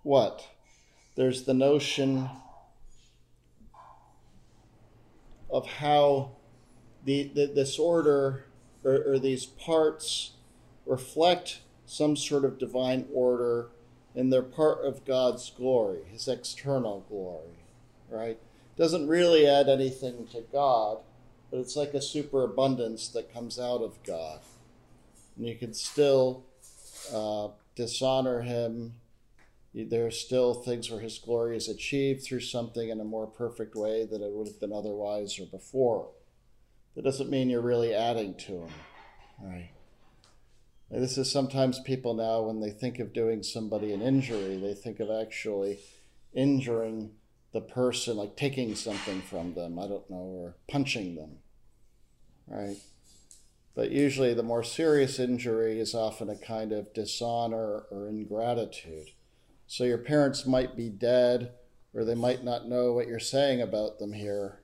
what? 0.03 0.45
There's 1.15 1.43
the 1.43 1.53
notion 1.53 2.29
of 5.49 5.65
how 5.67 6.31
the, 7.05 7.31
the 7.33 7.45
this 7.45 7.79
order 7.79 8.45
or, 8.83 9.13
or 9.13 9.19
these 9.19 9.45
parts 9.45 10.31
reflect 10.85 11.59
some 11.85 12.15
sort 12.15 12.43
of 12.43 12.57
divine 12.57 13.07
order 13.13 13.69
and 14.15 14.31
they're 14.31 14.41
part 14.41 14.83
of 14.83 15.05
God's 15.05 15.49
glory, 15.49 15.99
his 16.11 16.27
external 16.27 17.05
glory, 17.09 17.65
right? 18.09 18.39
Doesn't 18.77 19.07
really 19.07 19.47
add 19.47 19.69
anything 19.69 20.27
to 20.33 20.41
God, 20.51 20.97
but 21.49 21.59
it's 21.59 21.75
like 21.75 21.93
a 21.93 22.01
superabundance 22.01 23.07
that 23.09 23.33
comes 23.33 23.57
out 23.59 23.81
of 23.81 24.01
God. 24.03 24.39
And 25.37 25.47
you 25.47 25.55
can 25.55 25.73
still 25.73 26.45
uh, 27.13 27.49
dishonor 27.75 28.41
him. 28.41 28.95
There 29.73 30.05
are 30.05 30.11
still 30.11 30.53
things 30.53 30.89
where 30.89 31.01
his 31.01 31.17
glory 31.17 31.57
is 31.57 31.67
achieved 31.67 32.23
through 32.23 32.41
something 32.41 32.89
in 32.89 32.99
a 32.99 33.05
more 33.05 33.27
perfect 33.27 33.75
way 33.75 34.05
than 34.05 34.21
it 34.21 34.31
would 34.31 34.47
have 34.47 34.59
been 34.59 34.73
otherwise 34.73 35.39
or 35.39 35.45
before. 35.45 36.09
That 36.95 37.03
doesn't 37.03 37.29
mean 37.29 37.49
you're 37.49 37.61
really 37.61 37.93
adding 37.93 38.35
to 38.35 38.51
him. 38.53 38.69
And 40.89 41.03
this 41.03 41.17
is 41.17 41.29
sometimes 41.29 41.79
people 41.79 42.13
now, 42.13 42.41
when 42.43 42.61
they 42.61 42.69
think 42.69 42.99
of 42.99 43.11
doing 43.11 43.43
somebody 43.43 43.91
an 43.91 44.01
injury, 44.01 44.57
they 44.57 44.73
think 44.73 44.99
of 44.99 45.09
actually 45.09 45.79
injuring 46.33 47.11
the 47.55 47.61
person, 47.61 48.17
like 48.17 48.35
taking 48.35 48.75
something 48.75 49.21
from 49.23 49.55
them, 49.55 49.79
I 49.79 49.87
don't 49.87 50.07
know, 50.11 50.17
or 50.17 50.55
punching 50.69 51.15
them 51.15 51.39
right? 52.47 52.77
But 53.75 53.91
usually 53.91 54.33
the 54.33 54.43
more 54.43 54.63
serious 54.63 55.19
injury 55.19 55.79
is 55.79 55.93
often 55.93 56.29
a 56.29 56.37
kind 56.37 56.71
of 56.71 56.93
dishonor 56.93 57.83
or 57.91 58.07
ingratitude. 58.07 59.09
So 59.67 59.83
your 59.83 59.97
parents 59.97 60.45
might 60.45 60.77
be 60.77 60.89
dead, 60.89 61.51
or 61.93 62.05
they 62.05 62.15
might 62.15 62.43
not 62.43 62.67
know 62.67 62.93
what 62.93 63.07
you're 63.07 63.19
saying 63.19 63.61
about 63.61 63.99
them 63.99 64.13
here, 64.13 64.61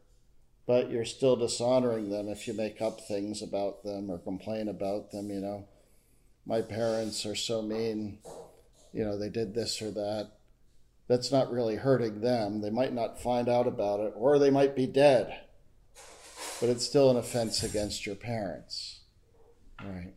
but 0.66 0.92
you're 0.92 1.06
still 1.06 1.36
dishonoring 1.36 2.10
them 2.10 2.30
if 2.30 2.48
you 2.48 2.54
make 2.54 2.82
up 2.82 3.02
things 3.02 3.42
about 3.42 3.84
them 3.84 4.10
or 4.10 4.18
complain 4.18 4.70
about 4.70 5.12
them, 5.12 5.30
you 5.30 5.40
know. 5.42 5.68
My 6.46 6.62
parents 6.62 7.26
are 7.26 7.36
so 7.36 7.62
mean, 7.62 8.20
you 8.94 9.04
know, 9.04 9.18
they 9.18 9.30
did 9.30 9.54
this 9.54 9.82
or 9.82 9.92
that. 9.92 10.32
That's 11.12 11.32
not 11.32 11.52
really 11.52 11.76
hurting 11.76 12.22
them. 12.22 12.62
They 12.62 12.70
might 12.70 12.94
not 12.94 13.22
find 13.22 13.50
out 13.50 13.68
about 13.68 14.00
it, 14.00 14.14
or 14.16 14.40
they 14.40 14.50
might 14.50 14.76
be 14.76 14.88
dead 14.88 15.42
but 16.62 16.70
it's 16.70 16.86
still 16.86 17.10
an 17.10 17.18
offense 17.18 17.64
against 17.64 18.06
your 18.06 18.16
parents. 18.16 19.00
Right. 19.84 20.14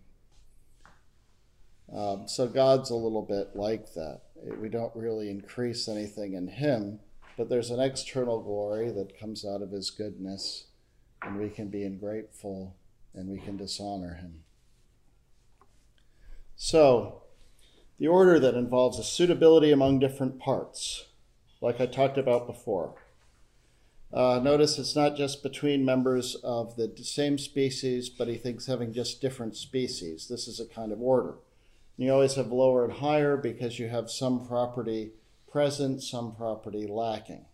Um, 1.92 2.28
so 2.28 2.46
God's 2.46 2.90
a 2.90 2.94
little 2.94 3.22
bit 3.22 3.56
like 3.56 3.94
that. 3.94 4.20
We 4.60 4.68
don't 4.68 4.94
really 4.94 5.30
increase 5.30 5.88
anything 5.88 6.34
in 6.34 6.46
Him, 6.46 7.00
but 7.38 7.48
there's 7.48 7.70
an 7.70 7.80
external 7.80 8.42
glory 8.42 8.90
that 8.90 9.18
comes 9.18 9.46
out 9.46 9.62
of 9.62 9.70
His 9.70 9.90
goodness, 9.90 10.66
and 11.22 11.38
we 11.38 11.48
can 11.48 11.68
be 11.68 11.82
ungrateful 11.82 12.76
and 13.14 13.30
we 13.30 13.38
can 13.38 13.56
dishonor 13.56 14.14
Him. 14.14 14.40
So, 16.56 17.22
the 17.98 18.08
order 18.08 18.38
that 18.40 18.54
involves 18.54 18.98
a 18.98 19.04
suitability 19.04 19.70
among 19.70 19.98
different 19.98 20.38
parts, 20.38 21.06
like 21.60 21.80
I 21.80 21.86
talked 21.86 22.18
about 22.18 22.46
before. 22.46 22.94
Uh, 24.12 24.40
notice 24.42 24.78
it's 24.78 24.94
not 24.94 25.16
just 25.16 25.42
between 25.42 25.84
members 25.84 26.36
of 26.36 26.76
the 26.76 26.92
same 27.02 27.36
species, 27.36 28.08
but 28.08 28.28
he 28.28 28.36
thinks 28.36 28.66
having 28.66 28.92
just 28.92 29.20
different 29.20 29.56
species. 29.56 30.28
This 30.28 30.46
is 30.46 30.60
a 30.60 30.66
kind 30.66 30.92
of 30.92 31.00
order. 31.00 31.34
You 31.96 32.12
always 32.12 32.34
have 32.34 32.52
lower 32.52 32.84
and 32.84 32.94
higher 32.94 33.36
because 33.36 33.78
you 33.78 33.88
have 33.88 34.10
some 34.10 34.46
property 34.46 35.12
present, 35.50 36.02
some 36.02 36.34
property 36.34 36.86
lacking. 36.86 37.44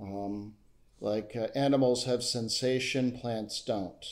Um, 0.00 0.54
like 1.00 1.36
uh, 1.36 1.48
animals 1.54 2.04
have 2.04 2.22
sensation, 2.22 3.18
plants 3.18 3.62
don't. 3.62 4.04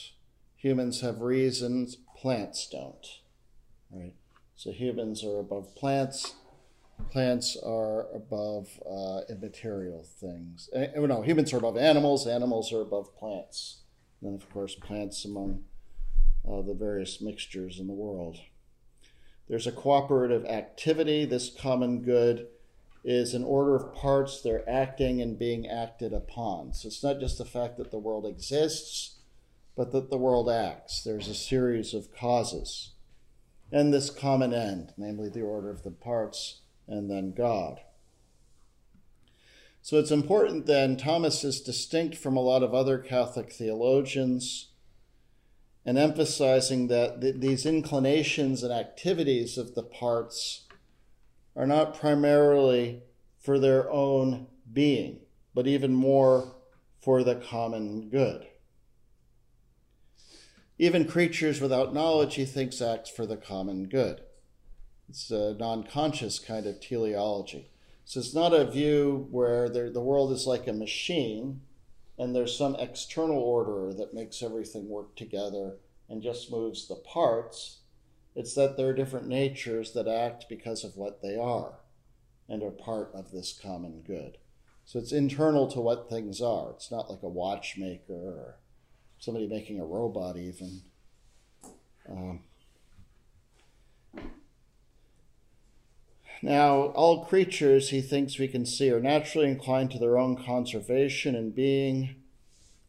Humans 0.57 1.01
have 1.01 1.21
reasons, 1.21 1.97
plants 2.17 2.67
don't. 2.69 3.05
Right? 3.91 4.13
So 4.55 4.71
humans 4.71 5.23
are 5.23 5.39
above 5.39 5.75
plants, 5.75 6.35
plants 7.11 7.57
are 7.63 8.07
above 8.13 8.79
uh, 8.89 9.21
immaterial 9.29 10.03
things. 10.03 10.69
Uh, 10.75 10.87
no, 10.95 11.21
humans 11.21 11.53
are 11.53 11.57
above 11.57 11.77
animals, 11.77 12.27
animals 12.27 12.73
are 12.73 12.81
above 12.81 13.15
plants. 13.15 13.81
And 14.21 14.29
then, 14.29 14.35
of 14.35 14.51
course, 14.51 14.75
plants 14.75 15.25
among 15.25 15.63
uh, 16.47 16.61
the 16.61 16.73
various 16.73 17.21
mixtures 17.21 17.79
in 17.79 17.87
the 17.87 17.93
world. 17.93 18.37
There's 19.47 19.67
a 19.67 19.71
cooperative 19.71 20.45
activity. 20.45 21.25
This 21.25 21.49
common 21.49 22.01
good 22.01 22.47
is 23.03 23.33
an 23.33 23.43
order 23.43 23.75
of 23.75 23.93
parts. 23.93 24.41
They're 24.41 24.69
acting 24.69 25.21
and 25.21 25.39
being 25.39 25.67
acted 25.67 26.13
upon. 26.13 26.73
So 26.73 26.87
it's 26.87 27.03
not 27.03 27.19
just 27.19 27.37
the 27.37 27.45
fact 27.45 27.77
that 27.77 27.91
the 27.91 27.99
world 27.99 28.25
exists, 28.25 29.19
but 29.75 29.91
that 29.91 30.09
the 30.09 30.17
world 30.17 30.49
acts. 30.49 31.03
There's 31.03 31.27
a 31.29 31.35
series 31.35 31.93
of 31.93 32.13
causes. 32.13 32.91
And 33.71 33.93
this 33.93 34.09
common 34.09 34.53
end, 34.53 34.93
namely 34.97 35.29
the 35.29 35.41
order 35.41 35.69
of 35.69 35.83
the 35.83 35.91
parts, 35.91 36.61
and 36.87 37.09
then 37.09 37.33
God. 37.33 37.81
So 39.81 39.97
it's 39.97 40.11
important 40.11 40.65
then, 40.65 40.97
Thomas 40.97 41.43
is 41.43 41.61
distinct 41.61 42.17
from 42.17 42.35
a 42.35 42.41
lot 42.41 42.63
of 42.63 42.73
other 42.73 42.97
Catholic 42.97 43.53
theologians 43.53 44.69
and 45.85 45.97
emphasizing 45.97 46.87
that 46.87 47.21
th- 47.21 47.35
these 47.37 47.65
inclinations 47.65 48.63
and 48.63 48.73
activities 48.73 49.57
of 49.57 49.75
the 49.75 49.83
parts 49.83 50.65
are 51.55 51.65
not 51.65 51.97
primarily 51.97 53.03
for 53.39 53.57
their 53.57 53.89
own 53.89 54.47
being, 54.71 55.21
but 55.55 55.67
even 55.67 55.93
more 55.93 56.55
for 56.99 57.23
the 57.23 57.35
common 57.35 58.09
good. 58.09 58.46
Even 60.79 61.07
creatures 61.07 61.59
without 61.59 61.93
knowledge, 61.93 62.35
he 62.35 62.45
thinks, 62.45 62.81
acts 62.81 63.09
for 63.09 63.25
the 63.25 63.37
common 63.37 63.87
good. 63.87 64.21
It's 65.09 65.31
a 65.31 65.55
non 65.55 65.83
conscious 65.83 66.37
kind 66.37 66.65
of 66.65 66.79
teleology. 66.79 67.71
So 68.05 68.19
it's 68.19 68.33
not 68.33 68.53
a 68.53 68.69
view 68.69 69.27
where 69.31 69.67
the 69.69 70.01
world 70.01 70.31
is 70.31 70.47
like 70.47 70.67
a 70.67 70.73
machine 70.73 71.61
and 72.17 72.35
there's 72.35 72.57
some 72.57 72.75
external 72.75 73.37
order 73.37 73.93
that 73.93 74.13
makes 74.13 74.41
everything 74.41 74.87
work 74.87 75.15
together 75.15 75.77
and 76.09 76.23
just 76.23 76.51
moves 76.51 76.87
the 76.87 76.95
parts. 76.95 77.79
It's 78.35 78.53
that 78.55 78.77
there 78.77 78.89
are 78.89 78.93
different 78.93 79.27
natures 79.27 79.93
that 79.93 80.07
act 80.07 80.45
because 80.47 80.83
of 80.83 80.95
what 80.95 81.21
they 81.21 81.35
are 81.37 81.79
and 82.47 82.63
are 82.63 82.71
part 82.71 83.11
of 83.13 83.31
this 83.31 83.57
common 83.61 84.03
good. 84.05 84.37
So 84.85 84.99
it's 84.99 85.11
internal 85.11 85.67
to 85.71 85.81
what 85.81 86.09
things 86.09 86.41
are. 86.41 86.71
It's 86.71 86.91
not 86.91 87.09
like 87.09 87.23
a 87.23 87.27
watchmaker 87.27 88.13
or 88.13 88.55
somebody 89.19 89.47
making 89.47 89.79
a 89.79 89.85
robot, 89.85 90.37
even. 90.37 90.81
Um, 92.09 92.41
now, 96.41 96.87
all 96.93 97.25
creatures, 97.25 97.89
he 97.89 98.01
thinks 98.01 98.37
we 98.37 98.47
can 98.47 98.65
see, 98.65 98.91
are 98.91 98.99
naturally 98.99 99.49
inclined 99.49 99.91
to 99.91 99.99
their 99.99 100.17
own 100.17 100.41
conservation 100.41 101.35
and 101.35 101.53
being. 101.53 102.15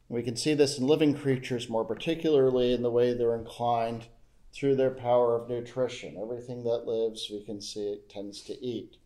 We 0.09 0.23
can 0.23 0.37
see 0.37 0.55
this 0.55 0.79
in 0.79 0.87
living 0.87 1.15
creatures 1.15 1.69
more 1.69 1.85
particularly 1.85 2.73
in 2.73 2.83
the 2.83 2.91
way 2.91 3.13
they're 3.13 3.35
inclined 3.35 4.07
through 4.55 4.77
their 4.77 4.91
power 4.91 5.37
of 5.37 5.49
nutrition. 5.49 6.19
Everything 6.21 6.65
that 6.65 6.87
lives, 6.87 7.29
we 7.31 7.45
can 7.45 7.61
see 7.61 7.89
it 7.89 8.09
tends 8.09 8.43
to 8.43 8.65
eat. 8.65 8.97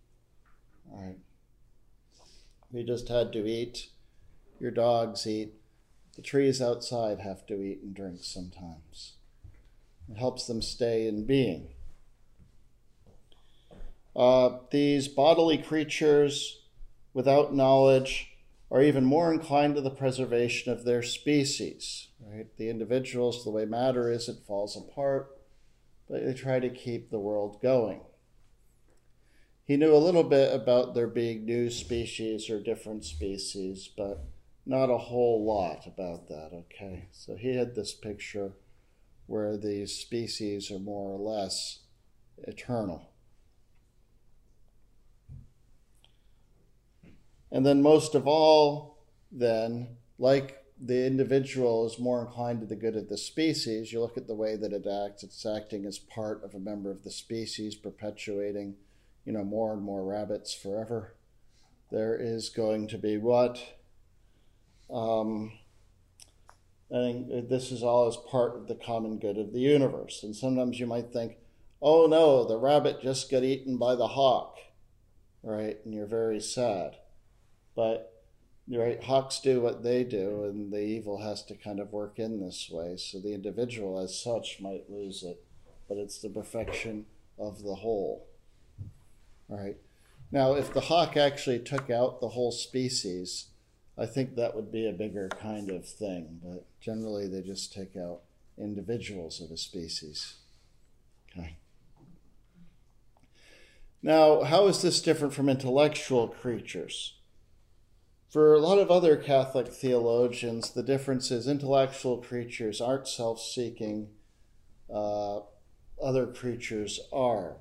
All 0.90 1.04
right. 1.04 1.18
We 2.70 2.84
just 2.84 3.08
had 3.08 3.32
to 3.32 3.46
eat. 3.46 3.88
Your 4.60 4.70
dogs 4.70 5.26
eat. 5.26 5.54
The 6.16 6.22
trees 6.22 6.60
outside 6.60 7.20
have 7.20 7.46
to 7.46 7.62
eat 7.62 7.80
and 7.82 7.94
drink 7.94 8.20
sometimes. 8.22 9.14
It 10.10 10.18
helps 10.18 10.46
them 10.46 10.60
stay 10.60 11.06
in 11.06 11.24
being. 11.24 11.68
Uh, 14.14 14.58
these 14.70 15.08
bodily 15.08 15.56
creatures 15.56 16.60
without 17.14 17.54
knowledge 17.54 18.28
are 18.70 18.82
even 18.82 19.04
more 19.04 19.32
inclined 19.32 19.74
to 19.74 19.80
the 19.80 19.90
preservation 19.90 20.72
of 20.72 20.84
their 20.84 21.02
species. 21.02 22.08
Right? 22.20 22.46
The 22.56 22.68
individuals, 22.68 23.44
the 23.44 23.50
way 23.50 23.64
matter 23.64 24.10
is, 24.10 24.28
it 24.28 24.46
falls 24.46 24.76
apart, 24.76 25.38
but 26.08 26.24
they 26.24 26.34
try 26.34 26.60
to 26.60 26.68
keep 26.68 27.10
the 27.10 27.18
world 27.18 27.60
going. 27.62 28.00
He 29.64 29.76
knew 29.76 29.94
a 29.94 29.98
little 29.98 30.24
bit 30.24 30.54
about 30.54 30.94
there 30.94 31.06
being 31.06 31.44
new 31.44 31.70
species 31.70 32.50
or 32.50 32.60
different 32.60 33.04
species, 33.04 33.88
but 33.96 34.24
not 34.64 34.90
a 34.90 34.98
whole 34.98 35.44
lot 35.44 35.86
about 35.86 36.28
that, 36.28 36.50
okay? 36.52 37.08
So 37.12 37.36
he 37.36 37.56
had 37.56 37.74
this 37.74 37.92
picture 37.92 38.52
where 39.26 39.56
these 39.56 39.92
species 39.92 40.70
are 40.70 40.78
more 40.78 41.12
or 41.12 41.18
less 41.18 41.80
eternal. 42.44 43.10
And 47.50 47.66
then, 47.66 47.82
most 47.82 48.14
of 48.14 48.26
all, 48.26 48.98
then, 49.30 49.96
like 50.18 50.64
the 50.80 51.06
individual 51.06 51.86
is 51.86 51.98
more 51.98 52.22
inclined 52.22 52.60
to 52.60 52.66
the 52.66 52.76
good 52.76 52.96
of 52.96 53.08
the 53.08 53.18
species, 53.18 53.92
you 53.92 54.00
look 54.00 54.16
at 54.16 54.26
the 54.26 54.34
way 54.34 54.56
that 54.56 54.72
it 54.72 54.86
acts, 54.86 55.22
it's 55.22 55.44
acting 55.44 55.84
as 55.84 55.98
part 55.98 56.42
of 56.42 56.54
a 56.54 56.58
member 56.58 56.90
of 56.90 57.04
the 57.04 57.10
species, 57.10 57.74
perpetuating, 57.74 58.74
you 59.24 59.32
know, 59.32 59.44
more 59.44 59.72
and 59.72 59.82
more 59.82 60.04
rabbits 60.04 60.54
forever. 60.54 61.14
There 61.90 62.16
is 62.18 62.48
going 62.48 62.88
to 62.88 62.98
be 62.98 63.18
what? 63.18 63.74
Um, 64.92 65.52
I 66.90 66.96
think 66.96 67.48
this 67.48 67.72
is 67.72 67.82
all 67.82 68.06
as 68.06 68.16
part 68.16 68.54
of 68.54 68.68
the 68.68 68.74
common 68.74 69.18
good 69.18 69.38
of 69.38 69.52
the 69.52 69.60
universe. 69.60 70.22
And 70.22 70.36
sometimes 70.36 70.78
you 70.78 70.86
might 70.86 71.12
think, 71.12 71.38
oh 71.80 72.06
no, 72.06 72.44
the 72.44 72.58
rabbit 72.58 73.00
just 73.00 73.30
got 73.30 73.42
eaten 73.42 73.78
by 73.78 73.94
the 73.94 74.08
hawk, 74.08 74.58
right? 75.42 75.78
And 75.84 75.94
you're 75.94 76.06
very 76.06 76.40
sad. 76.40 76.96
But 77.74 78.12
right, 78.68 79.02
hawks 79.02 79.40
do 79.40 79.60
what 79.62 79.82
they 79.82 80.04
do, 80.04 80.44
and 80.44 80.70
the 80.70 80.82
evil 80.82 81.22
has 81.22 81.42
to 81.44 81.54
kind 81.54 81.80
of 81.80 81.92
work 81.92 82.18
in 82.18 82.40
this 82.40 82.68
way. 82.70 82.96
So 82.98 83.18
the 83.18 83.32
individual, 83.32 83.98
as 83.98 84.22
such, 84.22 84.60
might 84.60 84.90
lose 84.90 85.22
it, 85.22 85.42
but 85.88 85.96
it's 85.96 86.18
the 86.18 86.28
perfection 86.28 87.06
of 87.38 87.62
the 87.62 87.76
whole. 87.76 88.26
Right. 89.48 89.76
Now, 90.30 90.54
if 90.54 90.72
the 90.72 90.80
hawk 90.80 91.16
actually 91.16 91.58
took 91.58 91.90
out 91.90 92.20
the 92.20 92.28
whole 92.28 92.52
species, 92.52 93.46
I 93.98 94.06
think 94.06 94.36
that 94.36 94.54
would 94.56 94.72
be 94.72 94.88
a 94.88 94.92
bigger 94.92 95.28
kind 95.28 95.70
of 95.70 95.86
thing. 95.86 96.40
But 96.42 96.64
generally, 96.80 97.28
they 97.28 97.42
just 97.42 97.72
take 97.72 97.96
out 97.96 98.20
individuals 98.58 99.40
of 99.40 99.50
a 99.50 99.56
species. 99.56 100.36
Okay. 101.30 101.56
Now, 104.02 104.42
how 104.42 104.66
is 104.66 104.82
this 104.82 105.00
different 105.00 105.34
from 105.34 105.48
intellectual 105.48 106.28
creatures? 106.28 107.14
For 108.30 108.54
a 108.54 108.60
lot 108.60 108.78
of 108.78 108.90
other 108.90 109.16
Catholic 109.16 109.68
theologians, 109.68 110.70
the 110.70 110.82
difference 110.82 111.30
is 111.30 111.46
intellectual 111.46 112.16
creatures 112.16 112.80
aren't 112.80 113.06
self 113.06 113.40
seeking, 113.40 114.08
uh, 114.92 115.40
other 116.02 116.26
creatures 116.26 116.98
are. 117.12 117.58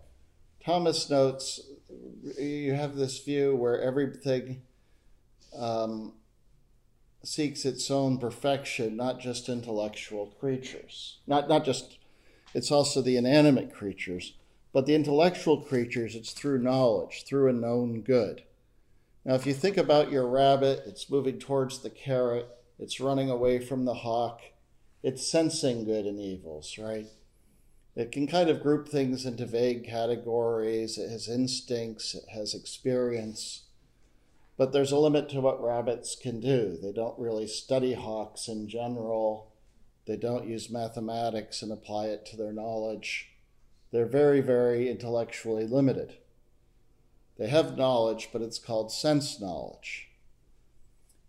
Thomas 0.65 1.09
notes 1.09 1.59
you 2.39 2.73
have 2.73 2.95
this 2.95 3.19
view 3.19 3.55
where 3.55 3.81
everything 3.81 4.61
um, 5.57 6.13
seeks 7.23 7.65
its 7.65 7.89
own 7.91 8.17
perfection, 8.17 8.95
not 8.95 9.19
just 9.19 9.49
intellectual 9.49 10.27
creatures. 10.39 11.19
Not, 11.27 11.47
not 11.47 11.65
just, 11.65 11.97
it's 12.53 12.71
also 12.71 13.01
the 13.01 13.17
inanimate 13.17 13.73
creatures, 13.73 14.33
but 14.73 14.85
the 14.85 14.95
intellectual 14.95 15.61
creatures, 15.61 16.15
it's 16.15 16.31
through 16.31 16.59
knowledge, 16.59 17.23
through 17.25 17.49
a 17.49 17.53
known 17.53 18.01
good. 18.01 18.43
Now, 19.23 19.35
if 19.35 19.45
you 19.45 19.53
think 19.53 19.77
about 19.77 20.11
your 20.11 20.27
rabbit, 20.27 20.83
it's 20.85 21.09
moving 21.09 21.37
towards 21.37 21.79
the 21.79 21.89
carrot, 21.89 22.47
it's 22.79 22.99
running 22.99 23.29
away 23.29 23.59
from 23.59 23.85
the 23.85 23.93
hawk, 23.93 24.41
it's 25.03 25.27
sensing 25.27 25.83
good 25.83 26.05
and 26.05 26.19
evils, 26.19 26.77
right? 26.77 27.07
It 27.95 28.11
can 28.11 28.25
kind 28.25 28.49
of 28.49 28.63
group 28.63 28.87
things 28.87 29.25
into 29.25 29.45
vague 29.45 29.85
categories. 29.85 30.97
It 30.97 31.09
has 31.09 31.27
instincts, 31.27 32.15
it 32.15 32.23
has 32.33 32.53
experience. 32.53 33.60
But 34.57 34.73
there's 34.73 34.91
a 34.91 34.97
limit 34.97 35.29
to 35.29 35.41
what 35.41 35.63
rabbits 35.63 36.15
can 36.15 36.39
do. 36.39 36.77
They 36.81 36.91
don't 36.91 37.17
really 37.17 37.47
study 37.47 37.93
hawks 37.93 38.47
in 38.47 38.67
general, 38.67 39.51
they 40.07 40.17
don't 40.17 40.47
use 40.47 40.69
mathematics 40.69 41.61
and 41.61 41.71
apply 41.71 42.07
it 42.07 42.25
to 42.27 42.37
their 42.37 42.51
knowledge. 42.51 43.29
They're 43.91 44.05
very, 44.05 44.41
very 44.41 44.89
intellectually 44.89 45.65
limited. 45.65 46.17
They 47.37 47.47
have 47.47 47.77
knowledge, 47.77 48.29
but 48.31 48.41
it's 48.41 48.59
called 48.59 48.91
sense 48.91 49.39
knowledge. 49.39 50.09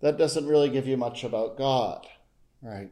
That 0.01 0.19
doesn't 0.19 0.47
really 0.47 0.69
give 0.69 0.87
you 0.87 0.97
much 0.97 1.23
about 1.25 1.57
God, 1.57 2.07
right? 2.61 2.91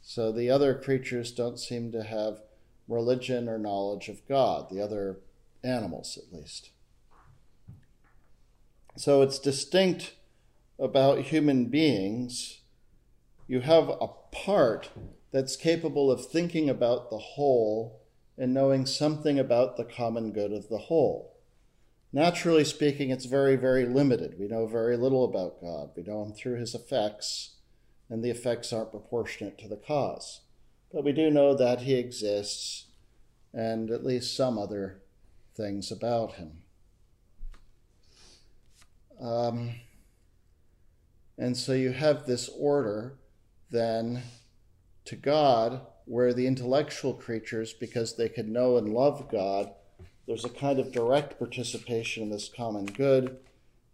So 0.00 0.32
the 0.32 0.50
other 0.50 0.74
creatures 0.74 1.30
don't 1.30 1.58
seem 1.58 1.92
to 1.92 2.02
have 2.02 2.40
religion 2.88 3.48
or 3.48 3.58
knowledge 3.58 4.08
of 4.08 4.26
God, 4.26 4.68
the 4.70 4.82
other 4.82 5.18
animals 5.62 6.18
at 6.18 6.36
least. 6.36 6.70
So 8.96 9.22
it's 9.22 9.38
distinct 9.38 10.14
about 10.78 11.18
human 11.22 11.66
beings. 11.66 12.60
You 13.46 13.60
have 13.60 13.88
a 13.88 14.08
part 14.32 14.90
that's 15.30 15.56
capable 15.56 16.10
of 16.10 16.26
thinking 16.26 16.68
about 16.68 17.10
the 17.10 17.18
whole 17.18 18.00
and 18.36 18.52
knowing 18.52 18.86
something 18.86 19.38
about 19.38 19.76
the 19.76 19.84
common 19.84 20.32
good 20.32 20.52
of 20.52 20.68
the 20.68 20.78
whole. 20.78 21.36
Naturally 22.12 22.64
speaking, 22.64 23.10
it's 23.10 23.24
very, 23.24 23.56
very 23.56 23.86
limited. 23.86 24.38
We 24.38 24.46
know 24.46 24.66
very 24.66 24.96
little 24.96 25.24
about 25.24 25.62
God. 25.62 25.90
We 25.96 26.02
know 26.02 26.22
him 26.22 26.32
through 26.32 26.58
his 26.58 26.74
effects, 26.74 27.52
and 28.10 28.22
the 28.22 28.30
effects 28.30 28.72
aren't 28.72 28.90
proportionate 28.90 29.58
to 29.58 29.68
the 29.68 29.76
cause. 29.76 30.40
But 30.92 31.04
we 31.04 31.12
do 31.12 31.30
know 31.30 31.54
that 31.54 31.82
he 31.82 31.94
exists 31.94 32.86
and 33.54 33.90
at 33.90 34.04
least 34.04 34.36
some 34.36 34.58
other 34.58 35.00
things 35.54 35.90
about 35.90 36.34
him. 36.34 36.61
Um, 39.22 39.74
and 41.38 41.56
so 41.56 41.72
you 41.72 41.92
have 41.92 42.26
this 42.26 42.50
order 42.58 43.14
then 43.70 44.22
to 45.04 45.16
God 45.16 45.80
where 46.04 46.34
the 46.34 46.46
intellectual 46.46 47.14
creatures, 47.14 47.72
because 47.72 48.16
they 48.16 48.28
can 48.28 48.52
know 48.52 48.76
and 48.76 48.92
love 48.92 49.30
God, 49.30 49.70
there's 50.26 50.44
a 50.44 50.50
kind 50.50 50.78
of 50.78 50.92
direct 50.92 51.38
participation 51.38 52.24
in 52.24 52.30
this 52.30 52.50
common 52.54 52.86
good 52.86 53.38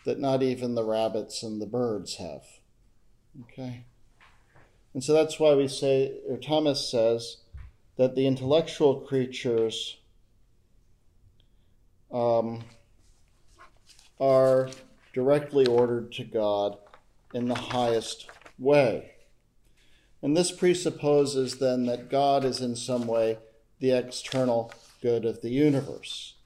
that 0.04 0.18
not 0.18 0.42
even 0.42 0.74
the 0.74 0.84
rabbits 0.84 1.42
and 1.42 1.60
the 1.60 1.66
birds 1.66 2.16
have. 2.16 2.42
Okay? 3.42 3.84
And 4.94 5.04
so 5.04 5.12
that's 5.12 5.38
why 5.38 5.54
we 5.54 5.68
say, 5.68 6.18
or 6.28 6.38
Thomas 6.38 6.90
says, 6.90 7.38
that 7.96 8.14
the 8.14 8.26
intellectual 8.26 9.00
creatures 9.00 9.98
um, 12.12 12.64
are 14.18 14.70
directly 15.18 15.66
ordered 15.66 16.12
to 16.12 16.22
God 16.22 16.78
in 17.34 17.48
the 17.48 17.56
highest 17.56 18.28
way. 18.56 19.10
And 20.22 20.36
this 20.36 20.52
presupposes 20.52 21.58
then 21.58 21.86
that 21.86 22.08
God 22.08 22.44
is 22.44 22.60
in 22.60 22.76
some 22.76 23.08
way 23.08 23.38
the 23.80 23.90
external 23.90 24.72
good 25.02 25.24
of 25.24 25.40
the 25.42 25.50
universe. 25.50 26.36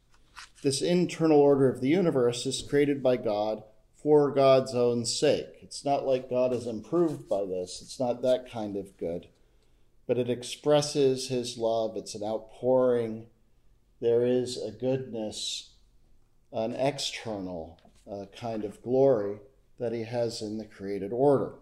This 0.63 0.81
internal 0.81 1.39
order 1.39 1.69
of 1.69 1.83
the 1.83 1.91
universe 1.91 2.47
is 2.47 2.65
created 2.67 3.03
by 3.03 3.19
God 3.19 3.63
for 4.03 4.31
God's 4.31 4.75
own 4.75 5.05
sake. 5.05 5.59
It's 5.61 5.85
not 5.85 6.07
like 6.07 6.31
God 6.31 6.55
is 6.55 6.67
improved 6.67 7.29
by 7.29 7.45
this, 7.45 7.83
it's 7.83 8.01
not 8.01 8.23
that 8.23 8.51
kind 8.51 8.75
of 8.77 8.97
good. 8.97 9.27
but 10.07 10.19
it 10.19 10.29
expresses 10.31 11.29
his 11.29 11.57
love. 11.57 11.97
It's 11.97 12.15
an 12.15 12.23
outpouring. 12.23 13.27
There 14.01 14.27
is 14.27 14.61
a 14.61 14.71
goodness, 14.71 15.71
an 16.53 16.75
external 16.75 17.81
uh, 18.11 18.27
kind 18.37 18.65
of 18.65 18.83
glory 18.83 19.39
that 19.79 19.93
he 19.93 20.05
has 20.05 20.43
in 20.43 20.59
the 20.59 20.65
created 20.65 21.13
order. 21.13 21.55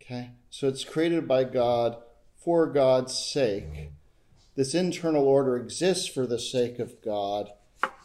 Okay? 0.00 0.30
So 0.50 0.68
it's 0.68 0.84
created 0.84 1.28
by 1.28 1.44
God 1.44 1.96
for 2.36 2.66
God's 2.66 3.16
sake. 3.16 3.90
This 4.54 4.74
internal 4.74 5.26
order 5.26 5.56
exists 5.56 6.06
for 6.08 6.26
the 6.26 6.38
sake 6.38 6.78
of 6.78 7.00
God, 7.02 7.50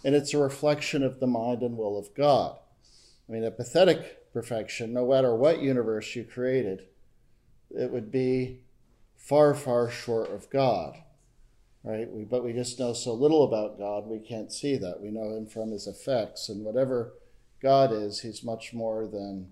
and 0.05 0.15
it's 0.15 0.33
a 0.33 0.37
reflection 0.37 1.03
of 1.03 1.19
the 1.19 1.27
mind 1.27 1.61
and 1.61 1.77
will 1.77 1.97
of 1.97 2.13
God. 2.13 2.57
I 3.27 3.31
mean, 3.31 3.43
a 3.43 3.51
pathetic 3.51 4.31
perfection, 4.31 4.93
no 4.93 5.07
matter 5.07 5.35
what 5.35 5.61
universe 5.61 6.15
you 6.15 6.23
created, 6.23 6.85
it 7.71 7.91
would 7.91 8.11
be 8.11 8.61
far, 9.15 9.53
far 9.53 9.89
short 9.89 10.31
of 10.31 10.49
God. 10.49 10.97
Right? 11.83 12.11
We, 12.11 12.25
but 12.25 12.43
we 12.43 12.53
just 12.53 12.79
know 12.79 12.93
so 12.93 13.13
little 13.13 13.43
about 13.43 13.77
God, 13.77 14.07
we 14.07 14.19
can't 14.19 14.51
see 14.51 14.77
that. 14.77 15.01
We 15.01 15.09
know 15.09 15.35
him 15.35 15.45
from 15.45 15.71
his 15.71 15.87
effects, 15.87 16.49
and 16.49 16.65
whatever 16.65 17.13
God 17.61 17.91
is, 17.91 18.21
he's 18.21 18.43
much 18.43 18.73
more 18.73 19.07
than 19.07 19.51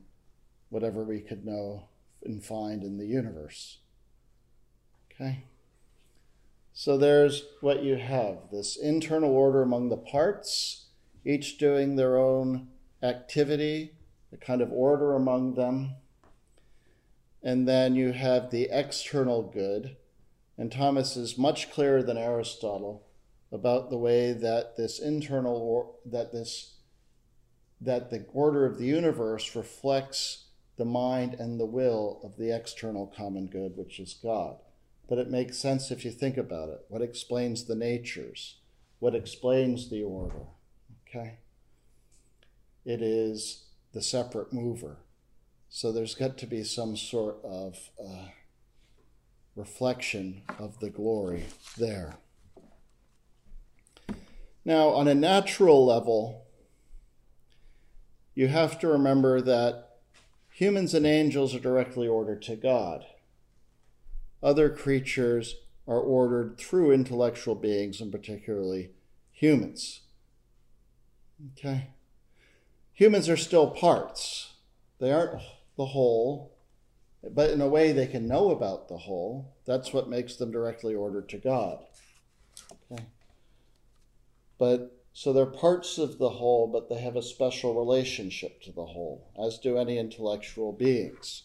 whatever 0.70 1.04
we 1.04 1.22
could 1.22 1.46
know 1.46 1.88
and 2.24 2.44
find 2.44 2.84
in 2.84 2.98
the 2.98 3.06
universe. 3.06 3.80
Okay? 5.12 5.46
So 6.74 6.98
there's 6.98 7.46
what 7.62 7.84
you 7.84 7.96
have 7.96 8.50
this 8.52 8.76
internal 8.76 9.32
order 9.32 9.62
among 9.62 9.90
the 9.90 9.98
parts, 9.98 10.88
each 11.24 11.58
doing 11.58 11.96
their 11.96 12.18
own 12.18 12.68
activity, 13.02 13.94
a 14.34 14.38
kind 14.38 14.62
of 14.62 14.74
order 14.74 15.14
among 15.14 15.56
them. 15.56 15.96
And 17.42 17.68
then 17.68 17.96
you 17.96 18.12
have 18.12 18.50
the 18.50 18.68
external 18.72 19.42
good. 19.42 19.96
And 20.58 20.72
Thomas 20.72 21.18
is 21.18 21.38
much 21.38 21.72
clearer 21.72 22.02
than 22.02 22.18
Aristotle 22.18 23.06
about 23.52 23.90
the 23.90 23.98
way 23.98 24.32
that 24.32 24.78
this 24.78 25.00
internal 25.00 25.56
or 25.56 25.92
that 26.06 26.32
this 26.32 26.74
that 27.82 28.10
the 28.10 28.26
order 28.34 28.66
of 28.66 28.78
the 28.78 28.86
universe 28.86 29.56
reflects 29.56 30.46
the 30.78 30.86
mind 30.86 31.34
and 31.34 31.60
the 31.60 31.66
will 31.66 32.20
of 32.24 32.38
the 32.38 32.56
external 32.56 33.06
common 33.06 33.48
good, 33.48 33.76
which 33.76 34.00
is 34.00 34.14
God. 34.22 34.58
But 35.08 35.20
it 35.20 35.30
makes 35.30 35.58
sense 35.58 35.92
if 35.92 36.04
you 36.04 36.12
think 36.12 36.38
about 36.38 36.70
it. 36.70 36.86
What 36.88 37.02
explains 37.02 37.66
the 37.66 37.76
natures? 37.76 38.58
What 39.00 39.14
explains 39.14 39.90
the 39.90 40.04
order? 40.04 40.48
Okay? 41.08 41.40
It 42.86 43.02
is 43.02 43.66
the 43.94 44.02
separate 44.02 44.54
mover. 44.54 44.98
So 45.70 45.92
there's 45.92 46.16
got 46.16 46.38
to 46.40 46.48
be 46.48 46.64
some 46.64 46.96
sort 46.96 47.38
of 47.44 47.78
uh, 48.00 48.30
reflection 49.56 50.42
of 50.60 50.80
the 50.80 50.90
glory 50.90 51.46
there. 51.78 52.16
Now, 54.64 54.90
on 54.90 55.08
a 55.08 55.16
natural 55.16 55.86
level, 55.86 56.46
you 58.34 58.48
have 58.48 58.80
to 58.80 58.88
remember 58.88 59.40
that 59.42 60.00
humans 60.50 60.94
and 60.94 61.06
angels 61.06 61.54
are 61.54 61.60
directly 61.60 62.08
ordered 62.08 62.42
to 62.44 62.56
God. 62.56 63.06
Other 64.42 64.70
creatures 64.70 65.56
are 65.88 66.00
ordered 66.00 66.58
through 66.58 66.92
intellectual 66.92 67.56
beings, 67.56 68.02
and 68.02 68.12
particularly 68.12 68.92
humans. 69.32 70.02
Okay? 71.54 71.90
Humans 72.94 73.30
are 73.30 73.38
still 73.38 73.70
parts, 73.70 74.54
they 75.00 75.12
aren't 75.12 75.42
the 75.78 75.88
whole, 75.88 76.55
but 77.34 77.52
in 77.52 77.62
a 77.62 77.68
way 77.68 77.92
they 77.92 78.08
can 78.08 78.28
know 78.28 78.52
about 78.52 78.88
the 78.88 78.98
whole. 78.98 79.56
That's 79.66 79.94
what 79.94 80.10
makes 80.10 80.36
them 80.36 80.52
directly 80.52 80.94
ordered 80.94 81.30
to 81.30 81.38
God. 81.38 81.80
Okay? 82.92 83.04
But 84.58 84.96
so 85.14 85.32
they're 85.32 85.46
parts 85.46 85.98
of 85.98 86.18
the 86.18 86.30
whole, 86.30 86.68
but 86.68 86.90
they 86.90 87.02
have 87.02 87.16
a 87.16 87.22
special 87.22 87.74
relationship 87.74 88.62
to 88.64 88.72
the 88.72 88.86
whole, 88.86 89.32
as 89.42 89.58
do 89.58 89.78
any 89.78 89.98
intellectual 89.98 90.74
beings. 90.74 91.44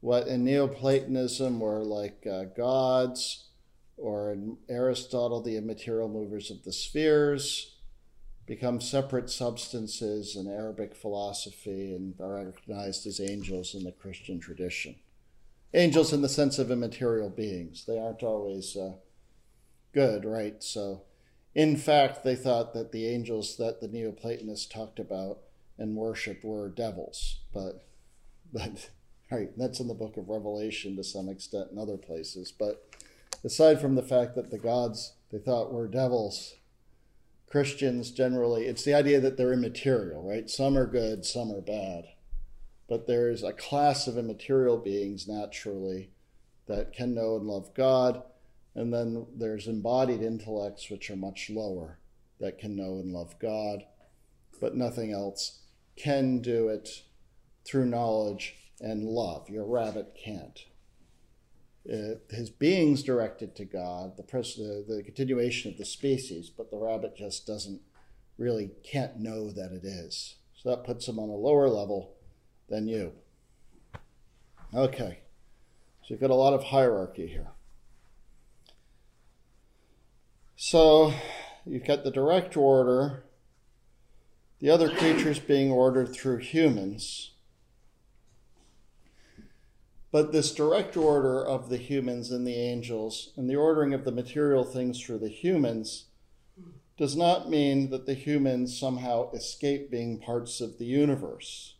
What 0.00 0.28
in 0.28 0.44
Neoplatonism 0.44 1.58
were 1.58 1.82
like 1.82 2.26
uh, 2.30 2.44
gods, 2.44 3.48
or 3.96 4.32
in 4.32 4.56
Aristotle, 4.68 5.42
the 5.42 5.56
immaterial 5.56 6.08
movers 6.08 6.50
of 6.50 6.62
the 6.64 6.72
spheres, 6.72 7.69
become 8.46 8.80
separate 8.80 9.30
substances 9.30 10.36
in 10.36 10.48
Arabic 10.48 10.94
philosophy 10.94 11.94
and 11.94 12.20
are 12.20 12.44
recognized 12.44 13.06
as 13.06 13.20
angels 13.20 13.74
in 13.74 13.84
the 13.84 13.92
Christian 13.92 14.40
tradition. 14.40 14.96
Angels 15.72 16.12
in 16.12 16.22
the 16.22 16.28
sense 16.28 16.58
of 16.58 16.70
immaterial 16.70 17.30
beings. 17.30 17.84
They 17.86 17.98
aren't 17.98 18.24
always 18.24 18.76
uh, 18.76 18.94
good, 19.92 20.24
right? 20.24 20.62
So, 20.62 21.02
in 21.54 21.76
fact, 21.76 22.24
they 22.24 22.34
thought 22.34 22.74
that 22.74 22.90
the 22.92 23.06
angels 23.06 23.56
that 23.56 23.80
the 23.80 23.88
Neoplatonists 23.88 24.66
talked 24.66 24.98
about 24.98 25.38
and 25.78 25.96
worship 25.96 26.44
were 26.44 26.68
devils. 26.68 27.40
But, 27.52 27.84
but, 28.52 28.90
right, 29.30 29.50
that's 29.56 29.80
in 29.80 29.88
the 29.88 29.94
book 29.94 30.16
of 30.16 30.28
Revelation 30.28 30.96
to 30.96 31.04
some 31.04 31.28
extent 31.28 31.70
and 31.70 31.78
other 31.78 31.96
places. 31.96 32.52
But 32.52 32.84
aside 33.44 33.80
from 33.80 33.94
the 33.94 34.02
fact 34.02 34.34
that 34.34 34.50
the 34.50 34.58
gods 34.58 35.14
they 35.30 35.38
thought 35.38 35.72
were 35.72 35.86
devils, 35.86 36.54
Christians 37.50 38.12
generally, 38.12 38.66
it's 38.66 38.84
the 38.84 38.94
idea 38.94 39.20
that 39.20 39.36
they're 39.36 39.52
immaterial, 39.52 40.22
right? 40.22 40.48
Some 40.48 40.78
are 40.78 40.86
good, 40.86 41.26
some 41.26 41.50
are 41.50 41.60
bad. 41.60 42.04
But 42.88 43.08
there's 43.08 43.42
a 43.42 43.52
class 43.52 44.06
of 44.06 44.16
immaterial 44.16 44.78
beings 44.78 45.26
naturally 45.26 46.10
that 46.66 46.92
can 46.92 47.14
know 47.14 47.36
and 47.36 47.46
love 47.46 47.74
God. 47.74 48.22
And 48.74 48.94
then 48.94 49.26
there's 49.36 49.66
embodied 49.66 50.22
intellects, 50.22 50.90
which 50.90 51.10
are 51.10 51.16
much 51.16 51.50
lower, 51.50 51.98
that 52.38 52.58
can 52.58 52.76
know 52.76 53.00
and 53.00 53.12
love 53.12 53.36
God, 53.40 53.82
but 54.60 54.76
nothing 54.76 55.12
else 55.12 55.58
can 55.96 56.40
do 56.40 56.68
it 56.68 57.02
through 57.64 57.86
knowledge 57.86 58.54
and 58.80 59.04
love. 59.04 59.50
Your 59.50 59.64
rabbit 59.64 60.16
can't 60.24 60.64
uh, 61.88 62.16
his 62.28 62.50
being's 62.50 63.02
directed 63.02 63.56
to 63.56 63.64
God, 63.64 64.16
the, 64.16 64.22
pres- 64.22 64.56
the, 64.56 64.84
the 64.86 65.02
continuation 65.02 65.70
of 65.70 65.78
the 65.78 65.84
species, 65.84 66.50
but 66.50 66.70
the 66.70 66.76
rabbit 66.76 67.16
just 67.16 67.46
doesn't 67.46 67.80
really 68.36 68.70
can't 68.82 69.18
know 69.18 69.50
that 69.50 69.72
it 69.72 69.84
is. 69.84 70.36
So 70.54 70.70
that 70.70 70.84
puts 70.84 71.08
him 71.08 71.18
on 71.18 71.30
a 71.30 71.34
lower 71.34 71.68
level 71.68 72.14
than 72.68 72.86
you. 72.86 73.12
Okay, 74.74 75.20
so 76.02 76.06
you've 76.08 76.20
got 76.20 76.30
a 76.30 76.34
lot 76.34 76.52
of 76.52 76.64
hierarchy 76.64 77.26
here. 77.26 77.48
So 80.56 81.14
you've 81.64 81.86
got 81.86 82.04
the 82.04 82.10
direct 82.10 82.56
order, 82.56 83.24
the 84.60 84.68
other 84.68 84.90
creatures 84.90 85.38
being 85.38 85.70
ordered 85.70 86.12
through 86.12 86.38
humans. 86.38 87.30
But 90.12 90.32
this 90.32 90.52
direct 90.52 90.96
order 90.96 91.44
of 91.44 91.68
the 91.68 91.76
humans 91.76 92.30
and 92.32 92.46
the 92.46 92.56
angels, 92.56 93.32
and 93.36 93.48
the 93.48 93.56
ordering 93.56 93.94
of 93.94 94.04
the 94.04 94.12
material 94.12 94.64
things 94.64 95.00
through 95.00 95.18
the 95.18 95.28
humans, 95.28 96.06
does 96.96 97.16
not 97.16 97.48
mean 97.48 97.90
that 97.90 98.06
the 98.06 98.14
humans 98.14 98.78
somehow 98.78 99.30
escape 99.32 99.90
being 99.90 100.18
parts 100.18 100.60
of 100.60 100.78
the 100.78 100.84
universe. 100.84 101.76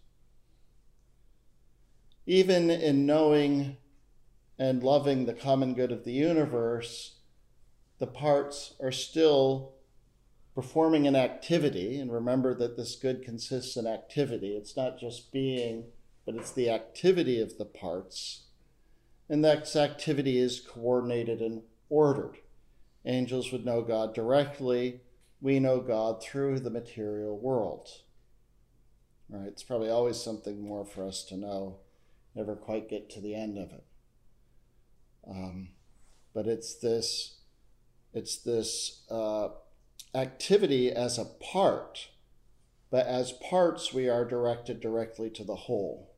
Even 2.25 2.71
in 2.71 3.05
knowing 3.05 3.77
and 4.59 4.83
loving 4.83 5.27
the 5.27 5.35
common 5.35 5.75
good 5.75 5.91
of 5.91 6.05
the 6.05 6.13
universe, 6.13 7.17
the 7.99 8.07
parts 8.07 8.75
are 8.81 8.93
still 8.93 9.73
performing 10.55 11.07
an 11.07 11.17
activity. 11.17 11.99
And 11.99 12.13
remember 12.13 12.55
that 12.55 12.77
this 12.77 12.95
good 12.95 13.23
consists 13.23 13.77
in 13.77 13.87
activity, 13.87 14.57
it's 14.57 14.77
not 14.77 14.99
just 14.99 15.33
being 15.33 15.85
but 16.31 16.39
it's 16.39 16.53
the 16.53 16.71
activity 16.71 17.41
of 17.41 17.59
the 17.59 17.65
parts. 17.65 18.43
And 19.29 19.45
that 19.45 19.75
activity 19.75 20.39
is 20.39 20.61
coordinated 20.61 21.41
and 21.41 21.63
ordered. 21.89 22.37
Angels 23.05 23.51
would 23.51 23.65
know 23.65 23.83
God 23.83 24.15
directly. 24.15 25.01
We 25.41 25.59
know 25.59 25.81
God 25.81 26.23
through 26.23 26.61
the 26.61 26.71
material 26.71 27.37
world. 27.37 27.89
Right? 29.29 29.49
It's 29.49 29.65
probably 29.65 29.91
always 29.91 30.23
something 30.23 30.63
more 30.63 30.85
for 30.85 31.05
us 31.05 31.25
to 31.25 31.37
know. 31.37 31.79
Never 32.37 32.55
quite 32.55 32.89
get 32.89 33.11
to 33.11 33.21
the 33.21 33.35
end 33.35 33.59
of 33.59 33.73
it. 33.73 33.85
Um, 35.29 35.71
but 36.33 36.47
it's 36.47 36.77
this, 36.77 37.41
it's 38.15 38.37
this 38.37 39.03
uh, 39.11 39.49
activity 40.15 40.93
as 40.93 41.19
a 41.19 41.25
part. 41.25 42.11
But 42.89 43.07
as 43.07 43.33
parts, 43.33 43.93
we 43.93 44.09
are 44.09 44.25
directed 44.25 44.79
directly 44.79 45.29
to 45.31 45.43
the 45.43 45.57
whole. 45.57 46.10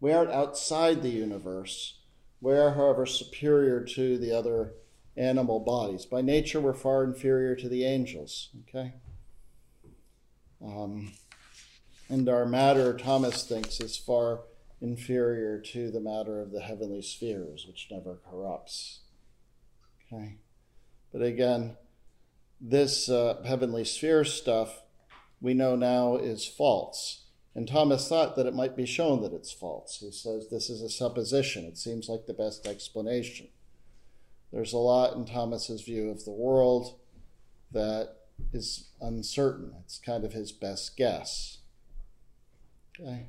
We 0.00 0.12
aren't 0.12 0.30
outside 0.30 1.02
the 1.02 1.10
universe. 1.10 1.98
We 2.40 2.52
are, 2.52 2.74
however, 2.74 3.06
superior 3.06 3.82
to 3.82 4.18
the 4.18 4.32
other 4.32 4.74
animal 5.16 5.60
bodies. 5.60 6.06
By 6.06 6.20
nature, 6.22 6.60
we're 6.60 6.74
far 6.74 7.02
inferior 7.02 7.56
to 7.56 7.68
the 7.68 7.84
angels. 7.84 8.50
Okay? 8.68 8.94
Um, 10.64 11.12
and 12.08 12.28
our 12.28 12.46
matter, 12.46 12.96
Thomas 12.96 13.44
thinks, 13.44 13.80
is 13.80 13.96
far 13.96 14.42
inferior 14.80 15.58
to 15.58 15.90
the 15.90 16.00
matter 16.00 16.40
of 16.40 16.52
the 16.52 16.60
heavenly 16.60 17.02
spheres, 17.02 17.66
which 17.66 17.88
never 17.90 18.20
corrupts. 18.30 19.00
Okay? 20.06 20.36
But 21.12 21.22
again, 21.22 21.76
this 22.60 23.08
uh, 23.08 23.42
heavenly 23.44 23.84
sphere 23.84 24.24
stuff 24.24 24.82
we 25.40 25.54
know 25.54 25.76
now 25.76 26.16
is 26.16 26.46
false. 26.46 27.24
And 27.58 27.66
Thomas 27.66 28.08
thought 28.08 28.36
that 28.36 28.46
it 28.46 28.54
might 28.54 28.76
be 28.76 28.86
shown 28.86 29.20
that 29.22 29.32
it's 29.32 29.50
false. 29.50 29.98
He 29.98 30.12
says 30.12 30.48
this 30.48 30.70
is 30.70 30.80
a 30.80 30.88
supposition. 30.88 31.64
It 31.64 31.76
seems 31.76 32.08
like 32.08 32.26
the 32.26 32.32
best 32.32 32.68
explanation. 32.68 33.48
There's 34.52 34.72
a 34.72 34.78
lot 34.78 35.16
in 35.16 35.24
Thomas's 35.24 35.82
view 35.82 36.08
of 36.08 36.24
the 36.24 36.30
world 36.30 37.00
that 37.72 38.10
is 38.52 38.90
uncertain. 39.00 39.74
It's 39.80 39.98
kind 39.98 40.24
of 40.24 40.34
his 40.34 40.52
best 40.52 40.96
guess. 40.96 41.58
Okay. 42.94 43.26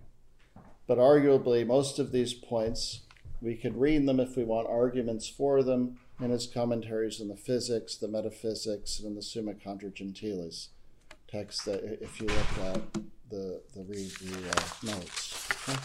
But 0.86 1.00
arguably, 1.00 1.66
most 1.66 1.98
of 1.98 2.12
these 2.12 2.36
points, 2.36 3.00
we 3.42 3.56
could 3.56 3.82
read 3.82 4.08
them 4.08 4.20
if 4.20 4.38
we 4.38 4.44
want 4.44 4.70
arguments 4.70 5.28
for 5.28 5.64
them 5.64 5.98
in 6.22 6.30
his 6.30 6.46
commentaries 6.46 7.20
on 7.20 7.30
the 7.30 7.36
physics, 7.36 7.96
the 7.96 8.08
metaphysics, 8.08 9.00
and 9.00 9.08
in 9.08 9.16
the 9.16 9.24
Summa 9.24 9.56
Contra 9.56 9.90
Gentiles 9.90 10.70
text 11.28 11.66
that 11.66 11.84
if 12.00 12.22
you 12.22 12.28
look 12.28 12.60
at 12.76 12.82
the, 13.30 13.62
the 13.76 13.84
review 13.84 14.36
uh, 14.50 14.62
notes. 14.84 15.48
Okay? 15.68 15.80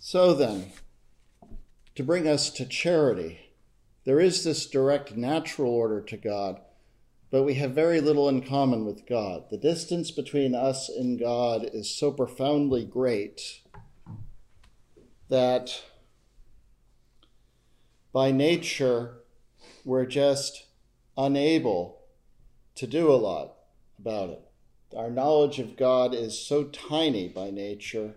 So 0.00 0.34
then, 0.34 0.72
to 1.94 2.02
bring 2.02 2.28
us 2.28 2.50
to 2.50 2.66
charity, 2.66 3.52
there 4.04 4.20
is 4.20 4.44
this 4.44 4.66
direct 4.66 5.16
natural 5.16 5.72
order 5.72 6.00
to 6.02 6.16
God, 6.16 6.60
but 7.30 7.44
we 7.44 7.54
have 7.54 7.72
very 7.72 8.00
little 8.00 8.28
in 8.28 8.42
common 8.42 8.84
with 8.84 9.06
God. 9.06 9.44
The 9.50 9.56
distance 9.56 10.10
between 10.10 10.54
us 10.54 10.88
and 10.88 11.18
God 11.18 11.68
is 11.72 11.90
so 11.90 12.10
profoundly 12.10 12.84
great 12.84 13.62
that 15.28 15.82
by 18.12 18.32
nature 18.32 19.22
we're 19.84 20.04
just 20.04 20.66
unable 21.16 22.02
to 22.74 22.86
do 22.86 23.10
a 23.10 23.16
lot 23.16 23.54
about 24.02 24.30
it. 24.30 24.42
Our 24.96 25.10
knowledge 25.10 25.60
of 25.60 25.76
God 25.76 26.12
is 26.12 26.38
so 26.38 26.64
tiny 26.64 27.28
by 27.28 27.50
nature. 27.50 28.14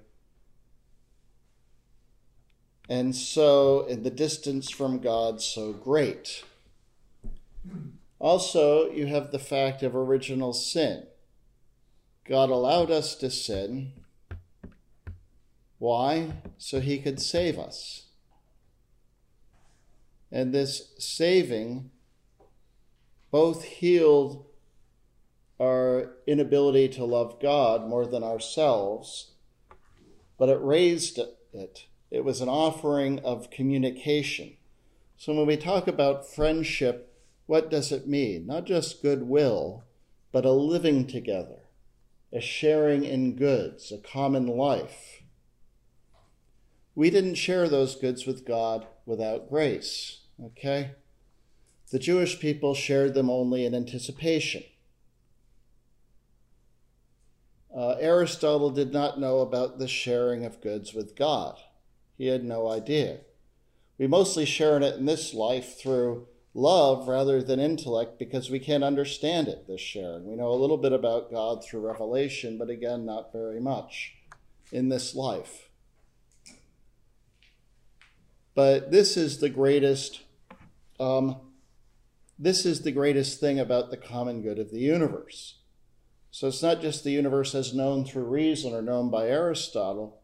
And 2.89 3.15
so, 3.15 3.85
in 3.85 4.03
the 4.03 4.09
distance 4.09 4.69
from 4.69 4.99
God, 4.99 5.41
so 5.41 5.73
great. 5.73 6.43
Also, 8.19 8.89
you 8.91 9.05
have 9.05 9.31
the 9.31 9.39
fact 9.39 9.83
of 9.83 9.95
original 9.95 10.53
sin. 10.53 11.05
God 12.27 12.49
allowed 12.49 12.89
us 12.89 13.15
to 13.15 13.29
sin. 13.29 13.93
Why? 15.77 16.33
So 16.57 16.79
he 16.79 16.97
could 16.97 17.21
save 17.21 17.59
us. 17.59 18.07
And 20.31 20.53
this 20.53 20.93
saving 20.97 21.91
both 23.31 23.63
healed 23.65 24.45
our 25.59 26.11
inability 26.27 26.89
to 26.89 27.05
love 27.05 27.39
God 27.41 27.87
more 27.87 28.05
than 28.05 28.23
ourselves, 28.23 29.31
but 30.37 30.49
it 30.49 30.59
raised 30.61 31.19
it. 31.53 31.85
It 32.11 32.23
was 32.23 32.41
an 32.41 32.49
offering 32.49 33.19
of 33.19 33.49
communication. 33.49 34.57
So 35.17 35.33
when 35.33 35.47
we 35.47 35.57
talk 35.57 35.87
about 35.87 36.27
friendship, 36.27 37.13
what 37.45 37.69
does 37.69 37.91
it 37.91 38.07
mean? 38.07 38.45
Not 38.45 38.65
just 38.65 39.01
goodwill, 39.01 39.83
but 40.31 40.45
a 40.45 40.51
living 40.51 41.07
together, 41.07 41.69
a 42.33 42.41
sharing 42.41 43.05
in 43.05 43.35
goods, 43.35 43.91
a 43.91 43.97
common 43.97 44.47
life. 44.47 45.21
We 46.95 47.09
didn't 47.09 47.35
share 47.35 47.69
those 47.69 47.95
goods 47.95 48.25
with 48.25 48.45
God 48.45 48.87
without 49.05 49.49
grace, 49.49 50.21
okay? 50.43 50.91
The 51.91 51.99
Jewish 51.99 52.39
people 52.39 52.73
shared 52.73 53.13
them 53.13 53.29
only 53.29 53.65
in 53.65 53.75
anticipation. 53.75 54.63
Uh, 57.75 57.97
Aristotle 57.99 58.69
did 58.69 58.93
not 58.93 59.19
know 59.19 59.39
about 59.39 59.79
the 59.79 59.87
sharing 59.87 60.45
of 60.45 60.61
goods 60.61 60.93
with 60.93 61.15
God. 61.15 61.57
He 62.17 62.27
had 62.27 62.43
no 62.43 62.69
idea. 62.69 63.19
We 63.97 64.07
mostly 64.07 64.45
share 64.45 64.77
in 64.77 64.83
it 64.83 64.95
in 64.95 65.05
this 65.05 65.33
life 65.33 65.77
through 65.77 66.27
love 66.53 67.09
rather 67.09 67.43
than 67.43 67.59
intellect 67.59 68.17
because 68.17 68.49
we 68.49 68.59
can't 68.59 68.83
understand 68.83 69.49
it, 69.49 69.67
this 69.67 69.81
sharing. 69.81 70.25
We 70.25 70.37
know 70.37 70.51
a 70.51 70.55
little 70.55 70.77
bit 70.77 70.93
about 70.93 71.29
God 71.29 71.63
through 71.63 71.85
revelation, 71.85 72.57
but 72.57 72.69
again, 72.69 73.05
not 73.05 73.33
very 73.33 73.59
much 73.59 74.13
in 74.71 74.87
this 74.87 75.13
life. 75.13 75.69
But 78.53 78.89
this 78.89 79.17
is 79.17 79.39
the 79.39 79.49
greatest 79.49 80.21
um, 80.97 81.37
this 82.39 82.65
is 82.65 82.81
the 82.81 82.91
greatest 82.91 83.39
thing 83.39 83.59
about 83.59 83.91
the 83.91 83.97
common 83.97 84.41
good 84.41 84.59
of 84.59 84.71
the 84.71 84.79
universe. 84.79 85.54
So 86.35 86.49
it's 86.49 86.61
not 86.61 86.81
just 86.81 87.05
the 87.05 87.11
universe 87.11 87.55
as 87.55 87.73
known 87.73 88.03
through 88.03 88.25
reason 88.25 88.73
or 88.73 88.81
known 88.81 89.09
by 89.09 89.29
Aristotle, 89.29 90.19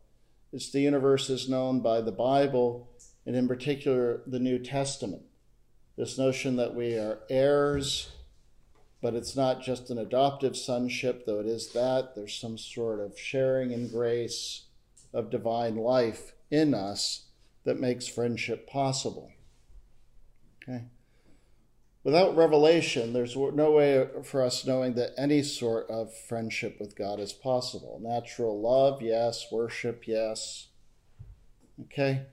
it's 0.51 0.69
the 0.69 0.81
universe 0.81 1.29
as 1.29 1.47
known 1.47 1.79
by 1.79 2.01
the 2.01 2.11
Bible, 2.11 2.89
and 3.25 3.33
in 3.33 3.47
particular 3.47 4.21
the 4.27 4.37
New 4.37 4.59
Testament. 4.59 5.21
This 5.95 6.17
notion 6.17 6.57
that 6.57 6.75
we 6.75 6.95
are 6.95 7.19
heirs, 7.29 8.11
but 9.01 9.13
it's 9.13 9.37
not 9.37 9.61
just 9.61 9.89
an 9.89 9.97
adoptive 9.97 10.57
sonship, 10.57 11.25
though 11.25 11.39
it 11.39 11.45
is 11.45 11.71
that. 11.71 12.13
There's 12.13 12.35
some 12.35 12.57
sort 12.57 12.99
of 12.99 13.17
sharing 13.17 13.71
in 13.71 13.87
grace 13.87 14.63
of 15.13 15.29
divine 15.29 15.77
life 15.77 16.33
in 16.49 16.73
us 16.73 17.27
that 17.63 17.79
makes 17.79 18.05
friendship 18.05 18.67
possible. 18.67 19.31
Okay? 20.61 20.83
Without 22.03 22.35
revelation, 22.35 23.13
there's 23.13 23.35
no 23.35 23.71
way 23.71 24.07
for 24.23 24.43
us 24.43 24.65
knowing 24.65 24.95
that 24.95 25.13
any 25.17 25.43
sort 25.43 25.87
of 25.89 26.11
friendship 26.11 26.77
with 26.79 26.95
God 26.95 27.19
is 27.19 27.31
possible. 27.31 27.99
Natural 28.01 28.59
love, 28.59 29.03
yes. 29.03 29.45
Worship, 29.51 30.07
yes. 30.07 30.69
Okay? 31.83 32.23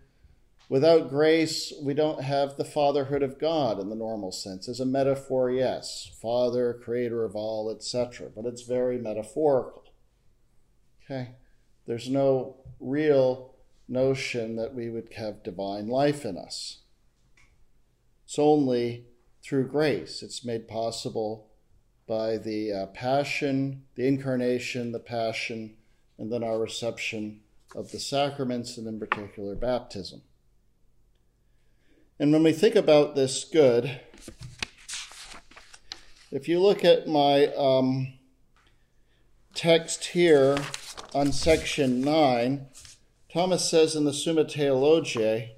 Without 0.71 1.11
grace, 1.11 1.73
we 1.83 1.93
don't 1.93 2.23
have 2.23 2.57
the 2.57 2.65
fatherhood 2.65 3.23
of 3.23 3.39
God 3.39 3.79
in 3.79 3.91
the 3.91 3.95
normal 3.95 4.33
sense. 4.33 4.69
As 4.69 4.81
a 4.81 4.87
metaphor, 4.87 5.51
yes. 5.51 6.11
Father, 6.21 6.79
creator 6.83 7.25
of 7.25 7.37
all, 7.37 7.71
etc. 7.71 8.31
But 8.35 8.47
it's 8.47 8.63
very 8.63 8.97
metaphorical. 8.97 9.85
Okay? 11.05 11.33
There's 11.87 12.09
no 12.09 12.57
real 12.81 13.55
notion 13.87 14.57
that 14.57 14.75
we 14.75 14.89
would 14.89 15.13
have 15.15 15.43
divine 15.43 15.89
life 15.89 16.25
in 16.25 16.39
us. 16.39 16.81
It's 18.25 18.39
only 18.39 19.08
through 19.49 19.67
grace. 19.67 20.23
It's 20.23 20.45
made 20.45 20.69
possible 20.69 21.49
by 22.07 22.37
the 22.37 22.71
uh, 22.71 22.87
passion, 22.89 23.85
the 23.95 24.07
incarnation, 24.07 24.93
the 24.93 24.99
passion, 24.99 25.75
and 26.19 26.31
then 26.31 26.45
our 26.45 26.59
reception 26.59 27.41
of 27.75 27.91
the 27.91 27.99
sacraments, 27.99 28.77
and 28.77 28.87
in 28.87 28.99
particular, 28.99 29.55
baptism. 29.55 30.21
And 32.19 32.31
when 32.31 32.43
we 32.43 32.53
think 32.53 32.75
about 32.75 33.15
this 33.15 33.45
good, 33.45 34.01
if 36.31 36.47
you 36.47 36.61
look 36.61 36.85
at 36.85 37.09
my 37.09 37.47
um, 37.55 38.19
text 39.55 40.07
here 40.07 40.59
on 41.15 41.33
section 41.33 42.03
9, 42.03 42.67
Thomas 43.33 43.69
says 43.69 43.97
in 43.97 44.05
the 44.05 44.13
Summa 44.13 44.45
Theologiae, 44.45 45.55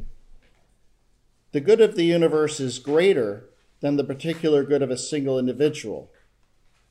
the 1.50 1.61
good 1.61 1.81
of 1.81 1.96
the 1.96 2.05
universe 2.05 2.61
is 2.61 2.79
greater 2.79 3.49
than 3.81 3.97
the 3.97 4.05
particular 4.05 4.62
good 4.64 4.83
of 4.83 4.90
a 4.90 4.97
single 4.97 5.38
individual, 5.38 6.11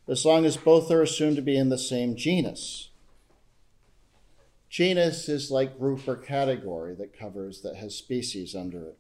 as 0.07 0.25
long 0.25 0.45
as 0.45 0.57
both 0.57 0.89
are 0.91 1.01
assumed 1.01 1.35
to 1.35 1.41
be 1.41 1.57
in 1.57 1.69
the 1.69 1.77
same 1.77 2.15
genus. 2.15 2.89
Genus 4.69 5.27
is 5.29 5.49
like 5.49 5.79
group 5.79 6.07
or 6.07 6.15
category 6.15 6.93
that 6.95 7.17
covers, 7.17 7.61
that 7.61 7.75
has 7.75 7.95
species 7.95 8.55
under 8.55 8.85
it. 8.85 8.97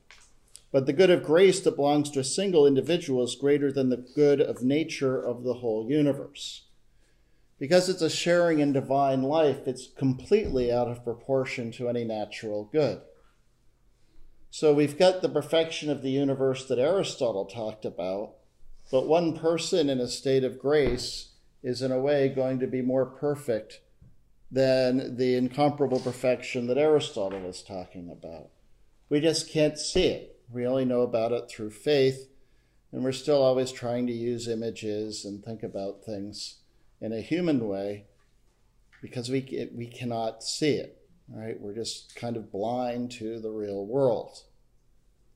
But 0.71 0.85
the 0.85 0.93
good 0.93 1.09
of 1.09 1.23
grace 1.23 1.59
that 1.61 1.75
belongs 1.75 2.11
to 2.11 2.19
a 2.19 2.23
single 2.23 2.67
individual 2.67 3.23
is 3.23 3.35
greater 3.35 3.71
than 3.71 3.89
the 3.89 3.97
good 3.97 4.39
of 4.39 4.63
nature 4.63 5.19
of 5.19 5.43
the 5.43 5.55
whole 5.55 5.89
universe. 5.89 6.63
Because 7.57 7.89
it's 7.89 8.01
a 8.01 8.09
sharing 8.09 8.59
in 8.59 8.71
divine 8.71 9.23
life, 9.23 9.67
it's 9.67 9.87
completely 9.87 10.71
out 10.71 10.87
of 10.87 11.03
proportion 11.03 11.71
to 11.73 11.89
any 11.89 12.03
natural 12.03 12.69
good. 12.71 13.01
So 14.51 14.73
we've 14.73 14.97
got 14.97 15.21
the 15.21 15.29
perfection 15.29 15.89
of 15.89 16.01
the 16.01 16.09
universe 16.09 16.65
that 16.65 16.79
Aristotle 16.79 17.45
talked 17.45 17.85
about, 17.85 18.33
but 18.91 19.07
one 19.07 19.37
person 19.37 19.89
in 19.89 19.99
a 19.99 20.07
state 20.07 20.43
of 20.43 20.59
grace 20.59 21.29
is 21.61 21.81
in 21.81 21.91
a 21.91 21.99
way 21.99 22.29
going 22.29 22.59
to 22.59 22.67
be 22.67 22.81
more 22.81 23.05
perfect 23.05 23.81
than 24.51 25.17
the 25.17 25.35
incomparable 25.35 25.99
perfection 25.99 26.65
that 26.67 26.77
Aristotle 26.77 27.39
was 27.41 27.61
talking 27.61 28.09
about. 28.09 28.49
We 29.07 29.19
just 29.19 29.49
can't 29.51 29.77
see 29.77 30.05
it. 30.05 30.41
We 30.51 30.65
only 30.65 30.85
know 30.85 31.01
about 31.01 31.31
it 31.31 31.47
through 31.49 31.69
faith, 31.69 32.27
and 32.91 33.03
we're 33.03 33.11
still 33.11 33.43
always 33.43 33.71
trying 33.71 34.07
to 34.07 34.13
use 34.13 34.47
images 34.47 35.25
and 35.25 35.43
think 35.43 35.61
about 35.61 36.03
things 36.03 36.55
in 36.99 37.13
a 37.13 37.21
human 37.21 37.67
way. 37.67 38.05
because 39.01 39.29
we, 39.29 39.69
we 39.73 39.85
cannot 39.85 40.43
see 40.43 40.71
it, 40.71 40.98
right? 41.31 41.59
We're 41.59 41.75
just 41.75 42.15
kind 42.15 42.37
of 42.37 42.51
blind 42.51 43.11
to 43.13 43.39
the 43.39 43.51
real 43.51 43.85
world. 43.85 44.43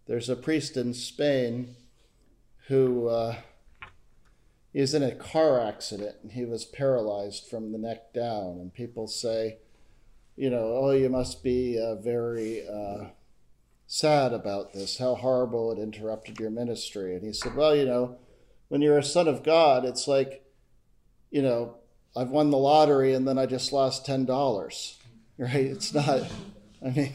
There's 0.08 0.30
a 0.30 0.36
priest 0.36 0.76
in 0.76 0.94
Spain 0.94 1.76
who 2.68 3.08
uh, 3.08 3.36
was 4.74 4.94
in 4.94 5.04
a 5.04 5.16
car 5.16 5.62
accident 5.62 6.16
and 6.24 6.32
he 6.32 6.46
was 6.46 6.66
paralyzed 6.66 7.48
from 7.50 7.72
the 7.72 7.78
neck 7.78 8.14
down. 8.14 8.58
And 8.60 8.74
people 8.74 9.08
say, 9.08 9.58
you 10.36 10.50
know, 10.50 10.80
oh, 10.82 10.92
you 10.92 11.10
must 11.10 11.44
be 11.44 11.80
uh, 11.80 11.96
very 11.96 12.68
uh, 12.68 13.10
sad 13.86 14.34
about 14.34 14.74
this, 14.74 14.98
how 14.98 15.16
horrible 15.16 15.72
it 15.72 15.80
interrupted 15.80 16.40
your 16.40 16.50
ministry. 16.50 17.16
And 17.16 17.24
he 17.24 17.34
said, 17.34 17.56
well, 17.56 17.76
you 17.76 17.86
know, 17.86 18.18
when 18.70 18.82
you're 18.82 18.98
a 18.98 19.04
son 19.04 19.28
of 19.28 19.44
God, 19.44 19.86
it's 19.86 20.08
like, 20.08 20.44
you 21.30 21.42
know, 21.42 21.76
I've 22.16 22.30
won 22.30 22.50
the 22.50 22.58
lottery 22.58 23.14
and 23.14 23.28
then 23.28 23.38
I 23.38 23.46
just 23.46 23.72
lost 23.72 24.08
$10, 24.08 24.96
right? 25.38 25.56
It's 25.56 25.94
not, 25.94 26.22
I 26.86 26.90
mean, 26.90 27.14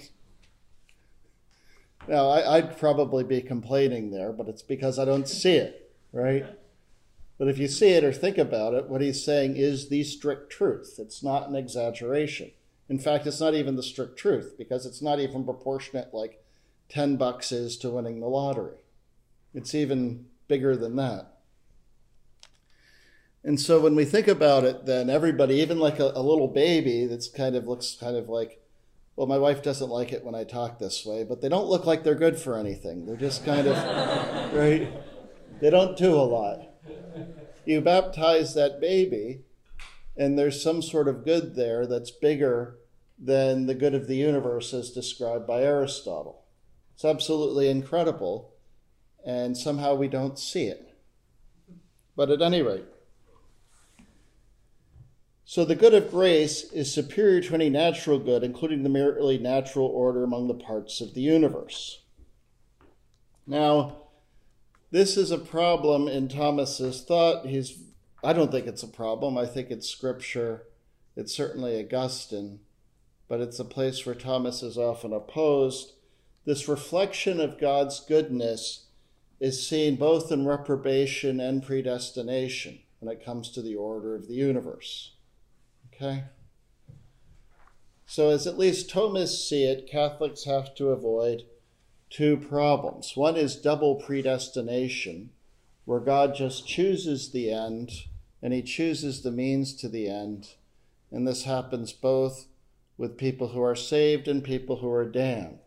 now 2.07 2.28
I, 2.28 2.57
I'd 2.57 2.78
probably 2.78 3.24
be 3.24 3.40
complaining 3.40 4.11
there, 4.11 4.33
but 4.33 4.48
it's 4.48 4.62
because 4.62 4.98
I 4.98 5.04
don't 5.04 5.28
see 5.28 5.57
it, 5.57 5.94
right? 6.12 6.46
But 7.38 7.48
if 7.48 7.59
you 7.59 7.68
see 7.68 7.90
it 7.90 8.02
or 8.02 8.12
think 8.12 8.37
about 8.37 8.74
it, 8.74 8.88
what 8.88 9.00
he's 9.00 9.24
saying 9.24 9.57
is 9.57 9.88
the 9.88 10.02
strict 10.02 10.50
truth. 10.50 10.96
It's 10.98 11.22
not 11.22 11.48
an 11.48 11.54
exaggeration. 11.54 12.50
In 12.88 12.98
fact, 12.98 13.26
it's 13.26 13.40
not 13.40 13.54
even 13.54 13.76
the 13.76 13.83
strict 13.83 14.18
truth 14.18 14.54
because 14.59 14.87
it's 14.87 15.02
not 15.02 15.20
even 15.20 15.44
proportionate 15.44 16.12
like 16.12 16.42
10 16.88 17.16
bucks 17.16 17.52
is 17.52 17.76
to 17.78 17.90
winning 17.90 18.20
the 18.20 18.26
lottery. 18.26 18.78
It's 19.54 19.74
even 19.74 20.26
bigger 20.48 20.76
than 20.76 20.96
that. 20.96 21.38
And 23.48 23.58
so 23.58 23.80
when 23.80 23.96
we 23.96 24.04
think 24.04 24.28
about 24.28 24.64
it, 24.64 24.87
then 24.87 25.11
everybody, 25.11 25.56
even 25.56 25.80
like 25.80 25.98
a, 25.98 26.12
a, 26.14 26.22
little 26.22 26.48
baby 26.48 27.06
that's 27.06 27.28
kind 27.28 27.56
of 27.56 27.66
looks 27.66 27.96
kind 27.98 28.14
of 28.14 28.28
like, 28.28 28.62
well, 29.16 29.26
my 29.26 29.38
wife 29.38 29.62
doesn't 29.62 29.88
like 29.88 30.12
it 30.12 30.22
when 30.22 30.34
I 30.37 30.44
talk 30.44 30.78
this 30.78 31.04
way, 31.04 31.24
but 31.24 31.40
they 31.40 31.48
don't 31.48 31.66
look 31.66 31.87
like 31.87 32.04
they're 32.04 32.14
good 32.14 32.38
for 32.38 32.56
anything. 32.56 33.06
They're 33.06 33.16
just 33.16 33.44
kind 33.44 33.66
of, 33.66 33.74
right? 34.54 34.92
They 35.61 35.70
don't 35.70 35.96
do 35.96 36.14
a 36.14 36.22
lot 36.22 36.68
you 37.68 37.82
baptize 37.82 38.54
that 38.54 38.80
baby, 38.80 39.42
and 40.16 40.38
there's 40.38 40.62
some 40.62 40.80
sort 40.80 41.06
of 41.06 41.22
good 41.22 41.54
there 41.54 41.87
that's 41.87 42.11
bigger 42.11 42.78
than 43.18 43.66
the 43.66 43.74
good 43.74 43.94
of 43.94 44.06
the 44.06 44.16
universe 44.16 44.72
as 44.72 44.90
described 44.90 45.46
by 45.46 45.62
Aristotle. 45.62 46.46
It's 46.94 47.04
absolutely 47.04 47.68
incredible, 47.68 48.54
and 49.24 49.54
somehow 49.54 49.94
we 49.94 50.08
don't 50.08 50.38
see 50.38 50.64
it. 50.64 50.96
But 52.16 52.30
at 52.30 52.40
any 52.40 52.62
rate, 52.62 52.87
so 55.50 55.64
the 55.64 55.74
good 55.74 55.94
of 55.94 56.11
grace 56.11 56.64
is 56.72 56.92
superior 56.92 57.40
to 57.40 57.54
any 57.54 57.70
natural 57.70 58.18
good, 58.18 58.44
including 58.44 58.82
the 58.82 58.90
merely 58.90 59.38
natural 59.38 59.87
order 59.87 60.22
among 60.22 60.46
the 60.46 60.52
parts 60.52 61.00
of 61.00 61.14
the 61.14 61.22
universe. 61.22 62.02
Now, 63.46 63.96
this 64.90 65.16
is 65.16 65.30
a 65.30 65.38
problem 65.38 66.06
in 66.06 66.28
Thomas's 66.28 67.02
thought. 67.02 67.46
He's 67.46 67.78
I 68.22 68.34
don't 68.34 68.52
think 68.52 68.66
it's 68.66 68.82
a 68.82 68.88
problem. 68.88 69.38
I 69.38 69.46
think 69.46 69.70
it's 69.70 69.88
scripture. 69.88 70.64
It's 71.16 71.34
certainly 71.34 71.82
Augustine, 71.82 72.61
but 73.26 73.40
it's 73.40 73.58
a 73.58 73.64
place 73.64 74.04
where 74.04 74.14
Thomas 74.14 74.62
is 74.62 74.76
often 74.76 75.14
opposed. 75.14 75.94
This 76.44 76.68
reflection 76.68 77.40
of 77.40 77.58
God's 77.58 78.00
goodness 78.00 78.88
is 79.40 79.66
seen 79.66 79.96
both 79.96 80.30
in 80.30 80.46
reprobation 80.46 81.40
and 81.40 81.62
predestination 81.62 82.80
when 82.98 83.11
it 83.11 83.24
comes 83.24 83.50
to 83.52 83.62
the 83.62 83.76
order 83.76 84.14
of 84.14 84.28
the 84.28 84.34
universe. 84.34 85.14
Okay? 86.00 86.24
So, 88.06 88.30
as 88.30 88.46
at 88.46 88.58
least 88.58 88.88
Thomists 88.88 89.48
see 89.48 89.64
it, 89.64 89.90
Catholics 89.90 90.44
have 90.44 90.74
to 90.76 90.90
avoid 90.90 91.42
two 92.08 92.37
problems. 92.37 93.16
One 93.16 93.37
is 93.37 93.56
double 93.56 93.96
predestination, 93.96 95.30
where 95.84 96.00
God 96.00 96.34
just 96.34 96.66
chooses 96.66 97.32
the 97.32 97.50
end 97.50 97.90
and 98.40 98.52
he 98.52 98.62
chooses 98.62 99.22
the 99.22 99.32
means 99.32 99.74
to 99.74 99.88
the 99.88 100.08
end. 100.08 100.54
And 101.11 101.26
this 101.26 101.44
happens 101.44 101.92
both 101.92 102.46
with 102.96 103.18
people 103.18 103.48
who 103.48 103.62
are 103.62 103.74
saved 103.74 104.28
and 104.28 104.44
people 104.44 104.76
who 104.76 104.90
are 104.90 105.11
damned. 105.11 105.58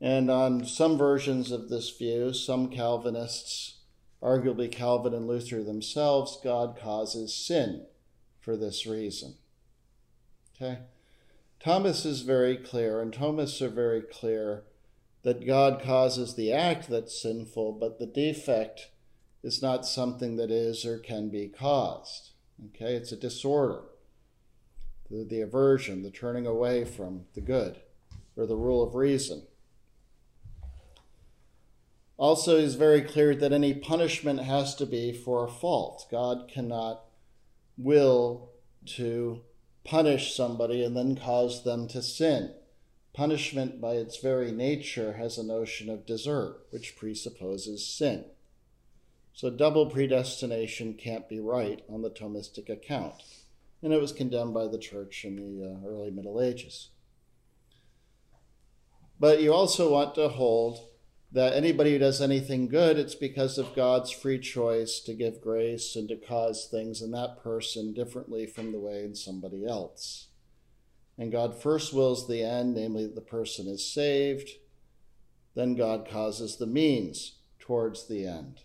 And 0.00 0.30
on 0.30 0.64
some 0.64 0.96
versions 0.96 1.52
of 1.52 1.68
this 1.68 1.90
view, 1.90 2.32
some 2.32 2.68
Calvinists, 2.70 3.78
arguably 4.22 4.72
Calvin 4.72 5.14
and 5.14 5.28
Luther 5.28 5.62
themselves, 5.62 6.38
God 6.42 6.76
causes 6.80 7.34
sin 7.34 7.86
for 8.42 8.56
this 8.56 8.86
reason. 8.86 9.36
Okay? 10.54 10.80
Thomas 11.58 12.04
is 12.04 12.22
very 12.22 12.56
clear, 12.56 13.00
and 13.00 13.12
Thomists 13.12 13.62
are 13.62 13.70
very 13.70 14.02
clear 14.02 14.64
that 15.22 15.46
God 15.46 15.80
causes 15.80 16.34
the 16.34 16.52
act 16.52 16.90
that's 16.90 17.22
sinful, 17.22 17.72
but 17.72 17.98
the 17.98 18.06
defect 18.06 18.90
is 19.42 19.62
not 19.62 19.86
something 19.86 20.36
that 20.36 20.50
is 20.50 20.84
or 20.84 20.98
can 20.98 21.28
be 21.28 21.48
caused. 21.48 22.30
Okay, 22.66 22.94
it's 22.94 23.12
a 23.12 23.16
disorder. 23.16 23.82
The, 25.10 25.24
the 25.24 25.40
aversion, 25.40 26.02
the 26.02 26.10
turning 26.10 26.46
away 26.46 26.84
from 26.84 27.26
the 27.34 27.40
good, 27.40 27.80
or 28.36 28.46
the 28.46 28.56
rule 28.56 28.82
of 28.82 28.94
reason. 28.94 29.44
Also, 32.16 32.58
he's 32.58 32.74
very 32.74 33.02
clear 33.02 33.34
that 33.34 33.52
any 33.52 33.74
punishment 33.74 34.40
has 34.40 34.74
to 34.76 34.86
be 34.86 35.12
for 35.12 35.44
a 35.44 35.50
fault. 35.50 36.06
God 36.10 36.48
cannot 36.52 37.02
will 37.82 38.50
to 38.84 39.42
punish 39.84 40.34
somebody 40.34 40.84
and 40.84 40.96
then 40.96 41.16
cause 41.16 41.64
them 41.64 41.88
to 41.88 42.02
sin. 42.02 42.54
Punishment, 43.12 43.80
by 43.80 43.92
its 43.92 44.18
very 44.18 44.52
nature, 44.52 45.14
has 45.14 45.36
a 45.36 45.42
notion 45.42 45.90
of 45.90 46.06
desert, 46.06 46.66
which 46.70 46.96
presupposes 46.96 47.86
sin. 47.86 48.24
So 49.34 49.50
double 49.50 49.86
predestination 49.86 50.94
can't 50.94 51.28
be 51.28 51.40
right 51.40 51.82
on 51.88 52.02
the 52.02 52.10
Thomistic 52.10 52.68
account, 52.68 53.14
and 53.82 53.92
it 53.92 54.00
was 54.00 54.12
condemned 54.12 54.54
by 54.54 54.66
the 54.66 54.78
Church 54.78 55.24
in 55.24 55.36
the 55.36 55.66
uh, 55.66 55.88
early 55.88 56.10
Middle 56.10 56.40
Ages. 56.40 56.88
But 59.18 59.40
you 59.42 59.52
also 59.52 59.90
want 59.90 60.14
to 60.16 60.28
hold 60.28 60.80
that 61.32 61.54
anybody 61.54 61.92
who 61.92 61.98
does 61.98 62.20
anything 62.20 62.68
good, 62.68 62.98
it's 62.98 63.14
because 63.14 63.56
of 63.56 63.74
God's 63.74 64.10
free 64.10 64.38
choice 64.38 65.00
to 65.00 65.14
give 65.14 65.40
grace 65.40 65.96
and 65.96 66.06
to 66.08 66.16
cause 66.16 66.68
things 66.70 67.00
in 67.00 67.10
that 67.12 67.42
person 67.42 67.94
differently 67.94 68.46
from 68.46 68.70
the 68.70 68.78
way 68.78 69.02
in 69.02 69.14
somebody 69.14 69.66
else. 69.66 70.28
And 71.16 71.32
God 71.32 71.60
first 71.60 71.94
wills 71.94 72.28
the 72.28 72.42
end, 72.42 72.74
namely 72.74 73.04
that 73.04 73.14
the 73.14 73.22
person 73.22 73.66
is 73.66 73.90
saved. 73.90 74.50
Then 75.54 75.74
God 75.74 76.06
causes 76.08 76.56
the 76.56 76.66
means 76.66 77.38
towards 77.58 78.08
the 78.08 78.26
end. 78.26 78.60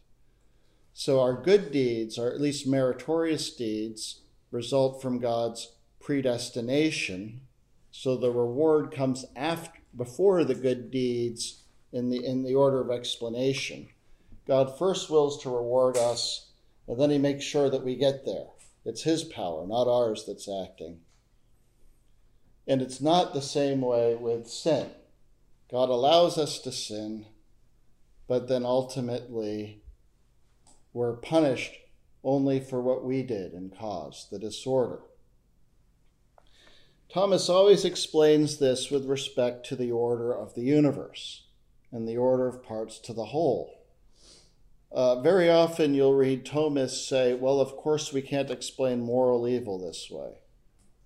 So 0.94 1.22
our 1.22 1.42
good 1.42 1.72
deeds, 1.72 2.18
or 2.18 2.34
at 2.34 2.42
least 2.42 2.68
meritorious 2.68 3.50
deeds, 3.52 4.22
result 4.52 5.02
from 5.02 5.20
God's 5.20 5.74
predestination. 6.02 7.42
So 7.92 8.18
the 8.18 8.32
reward 8.32 8.92
comes 8.92 9.26
after, 9.36 9.80
before 9.96 10.44
the 10.44 10.56
good 10.56 10.92
deeds 10.92 11.64
in 11.98 12.10
the, 12.10 12.24
in 12.24 12.44
the 12.44 12.54
order 12.54 12.80
of 12.80 12.92
explanation. 12.92 13.90
God 14.48 14.78
first 14.78 15.10
wills 15.10 15.42
to 15.42 15.50
reward 15.50 15.98
us, 15.98 16.52
and 16.88 17.00
then 17.00 17.10
he 17.10 17.18
makes 17.18 17.44
sure 17.44 17.70
that 17.70 17.84
we 17.84 17.96
get 17.96 18.24
there. 18.24 18.48
It's 18.86 19.04
his 19.04 19.24
power, 19.24 19.66
not 19.66 19.88
ours, 19.88 20.24
that's 20.26 20.48
acting. 20.48 21.00
And 22.68 22.82
it's 22.82 23.02
not 23.02 23.34
the 23.34 23.42
same 23.42 23.82
way 23.82 24.16
with 24.16 24.48
sin. 24.48 24.92
God 25.72 25.90
allows 25.90 26.38
us 26.38 26.60
to 26.60 26.72
sin, 26.72 27.26
but 28.28 28.48
then 28.48 28.64
ultimately 28.64 29.82
we're 30.94 31.14
punished 31.14 31.74
only 32.24 32.60
for 32.60 32.80
what 32.80 33.04
we 33.04 33.24
did 33.24 33.54
and 33.54 33.76
caused 33.76 34.30
the 34.30 34.40
disorder. 34.40 35.00
Thomas 37.12 37.50
always 37.50 37.84
explains 37.84 38.58
this 38.58 38.92
with 38.92 39.06
respect 39.06 39.66
to 39.68 39.76
the 39.76 39.92
order 39.92 40.34
of 40.34 40.54
the 40.54 40.62
universe 40.62 41.47
and 41.92 42.08
the 42.08 42.18
order 42.18 42.48
of 42.48 42.64
parts 42.64 43.00
to 43.00 43.14
the 43.14 43.26
whole. 43.26 43.86
Uh, 44.92 45.22
very 45.22 45.50
often 45.50 45.94
you'll 45.94 46.14
read 46.14 46.46
Thomists 46.46 47.08
say, 47.08 47.34
well, 47.34 47.60
of 47.60 47.76
course 47.76 48.14
we 48.14 48.22
can't 48.22 48.50
explain 48.50 49.02
moral 49.02 49.48
evil 49.48 49.78
this 49.78 50.10
way 50.10 50.38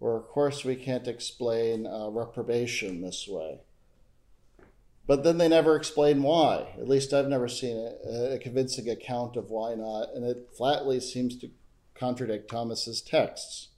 or 0.02 0.18
of 0.18 0.28
course 0.28 0.66
we 0.66 0.76
can't 0.76 1.08
explain 1.08 1.88
uh, 1.88 2.10
reprobation 2.10 3.02
this 3.02 3.28
way. 3.28 3.60
But 5.08 5.24
then 5.24 5.38
they 5.38 5.48
never 5.48 5.76
explain 5.76 6.24
why. 6.24 6.74
At 6.78 6.90
least 6.90 7.14
I've 7.14 7.28
never 7.28 7.48
seen 7.48 7.78
a, 7.78 8.34
a 8.34 8.40
convincing 8.40 8.90
account 8.90 9.38
of 9.38 9.52
why 9.52 9.76
not, 9.76 10.10
and 10.16 10.26
it 10.26 10.50
flatly 10.58 11.00
seems 11.00 11.38
to 11.38 11.52
contradict 11.94 12.50
Thomas's 12.50 13.02
texts. 13.02 13.70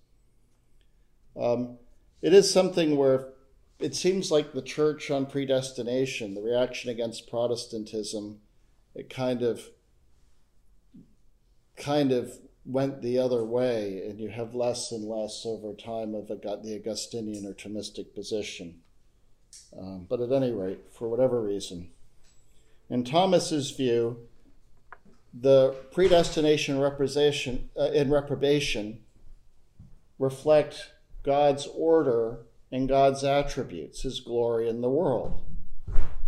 Um, 1.39 1.77
it 2.21 2.33
is 2.33 2.49
something 2.49 2.95
where 2.95 3.32
it 3.83 3.93
seems 3.93 4.31
like 4.31 4.53
the 4.53 4.61
church 4.61 5.11
on 5.11 5.25
predestination, 5.25 6.35
the 6.35 6.41
reaction 6.41 6.89
against 6.89 7.29
Protestantism, 7.29 8.39
it 8.95 9.09
kind 9.09 9.41
of 9.41 9.69
kind 11.75 12.13
of 12.13 12.31
went 12.65 13.01
the 13.01 13.17
other 13.17 13.43
way, 13.43 14.01
and 14.07 14.21
you 14.21 14.29
have 14.29 14.55
less 14.55 14.93
and 14.93 15.03
less 15.03 15.41
over 15.45 15.73
time 15.73 16.15
of 16.15 16.29
the 16.29 16.79
Augustinian 16.79 17.45
or 17.45 17.53
Thomistic 17.53 18.15
position. 18.15 18.79
Um, 19.77 20.05
but 20.09 20.21
at 20.21 20.31
any 20.31 20.51
rate, 20.51 20.79
for 20.97 21.09
whatever 21.09 21.41
reason, 21.41 21.89
in 22.89 23.03
Thomas's 23.03 23.71
view, 23.71 24.29
the 25.33 25.75
predestination 25.91 26.79
representation 26.79 27.69
uh, 27.77 27.91
in 27.91 28.09
reprobation 28.09 29.01
reflect 30.19 30.93
God's 31.23 31.67
order 31.67 32.45
and 32.73 32.89
God's 32.89 33.23
attributes, 33.23 34.01
His 34.01 34.19
glory 34.19 34.67
in 34.67 34.81
the 34.81 34.89
world. 34.89 35.43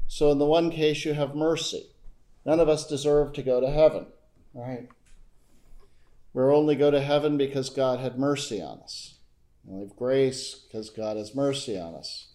So 0.08 0.32
in 0.32 0.38
the 0.38 0.46
one 0.46 0.70
case, 0.70 1.04
you 1.04 1.14
have 1.14 1.36
mercy. 1.36 1.88
None 2.46 2.60
of 2.60 2.70
us 2.70 2.86
deserve 2.86 3.34
to 3.34 3.42
go 3.42 3.60
to 3.60 3.70
heaven, 3.70 4.06
right? 4.54 4.88
We 6.34 6.44
only 6.44 6.76
go 6.76 6.92
to 6.92 7.02
heaven 7.02 7.36
because 7.36 7.72
God 7.72 8.00
had 8.00 8.20
mercy 8.20 8.62
on 8.62 8.80
us. 8.82 9.16
We 9.64 9.80
have 9.80 9.96
grace 9.96 10.54
because 10.54 10.92
God 10.92 11.18
has 11.18 11.34
mercy 11.34 11.80
on 11.80 11.96
us. 11.96 12.28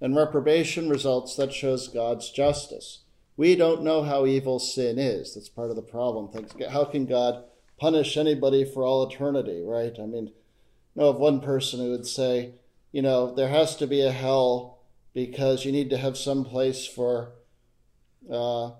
And 0.00 0.16
reprobation 0.16 0.88
results 0.88 1.36
that 1.36 1.52
shows 1.52 1.86
God's 1.86 2.30
justice. 2.32 3.02
We 3.36 3.54
don't 3.54 3.84
know 3.84 4.02
how 4.02 4.26
evil 4.26 4.58
sin 4.58 4.98
is. 4.98 5.34
That's 5.34 5.48
part 5.48 5.70
of 5.70 5.76
the 5.76 5.82
problem. 5.82 6.30
How 6.68 6.84
can 6.84 7.06
God 7.06 7.44
punish 7.78 8.16
anybody 8.16 8.64
for 8.64 8.82
all 8.82 9.08
eternity, 9.08 9.62
right? 9.64 9.94
I 10.02 10.06
mean, 10.06 10.32
know 10.96 11.10
of 11.10 11.18
one 11.18 11.40
person 11.40 11.78
who 11.78 11.90
would 11.92 12.06
say, 12.06 12.54
you 12.92 13.02
know, 13.02 13.34
there 13.34 13.48
has 13.48 13.76
to 13.76 13.86
be 13.86 14.02
a 14.02 14.12
hell 14.12 14.78
because 15.14 15.64
you 15.64 15.72
need 15.72 15.90
to 15.90 15.96
have 15.96 16.16
some 16.16 16.44
place 16.44 16.86
for 16.86 17.32
uh, 18.30 18.70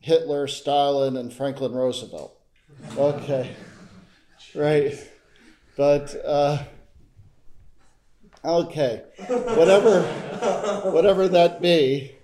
Hitler, 0.00 0.46
Stalin, 0.46 1.16
and 1.16 1.32
Franklin 1.32 1.72
Roosevelt. 1.72 2.36
Okay, 2.96 3.54
right, 4.54 4.94
but 5.76 6.14
uh, 6.24 6.64
okay, 8.44 9.02
whatever, 9.26 10.02
whatever 10.90 11.28
that 11.28 11.62
be, 11.62 12.14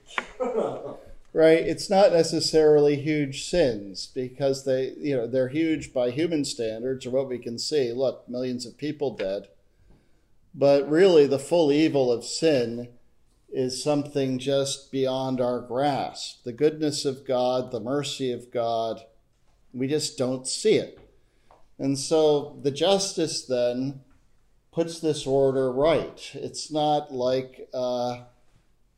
right? 1.32 1.60
It's 1.60 1.88
not 1.88 2.12
necessarily 2.12 2.96
huge 2.96 3.44
sins 3.44 4.08
because 4.14 4.64
they, 4.64 4.92
you 4.98 5.16
know, 5.16 5.26
they're 5.26 5.48
huge 5.48 5.92
by 5.92 6.10
human 6.10 6.44
standards 6.44 7.06
or 7.06 7.10
what 7.10 7.28
we 7.28 7.38
can 7.38 7.58
see. 7.58 7.92
Look, 7.92 8.28
millions 8.28 8.66
of 8.66 8.76
people 8.76 9.16
dead, 9.16 9.48
but 10.54 10.88
really, 10.88 11.26
the 11.26 11.38
full 11.38 11.70
evil 11.70 12.10
of 12.12 12.24
sin 12.24 12.88
is 13.52 13.82
something 13.82 14.38
just 14.38 14.92
beyond 14.92 15.40
our 15.40 15.60
grasp. 15.60 16.44
The 16.44 16.52
goodness 16.52 17.04
of 17.04 17.26
God, 17.26 17.70
the 17.70 17.80
mercy 17.80 18.32
of 18.32 18.50
God, 18.50 19.02
we 19.72 19.86
just 19.88 20.16
don't 20.18 20.46
see 20.46 20.74
it. 20.74 20.98
And 21.78 21.98
so 21.98 22.58
the 22.62 22.70
justice 22.70 23.44
then 23.44 24.00
puts 24.72 25.00
this 25.00 25.26
order 25.26 25.72
right. 25.72 26.30
It's 26.34 26.70
not 26.70 27.12
like, 27.12 27.68
uh, 27.74 28.22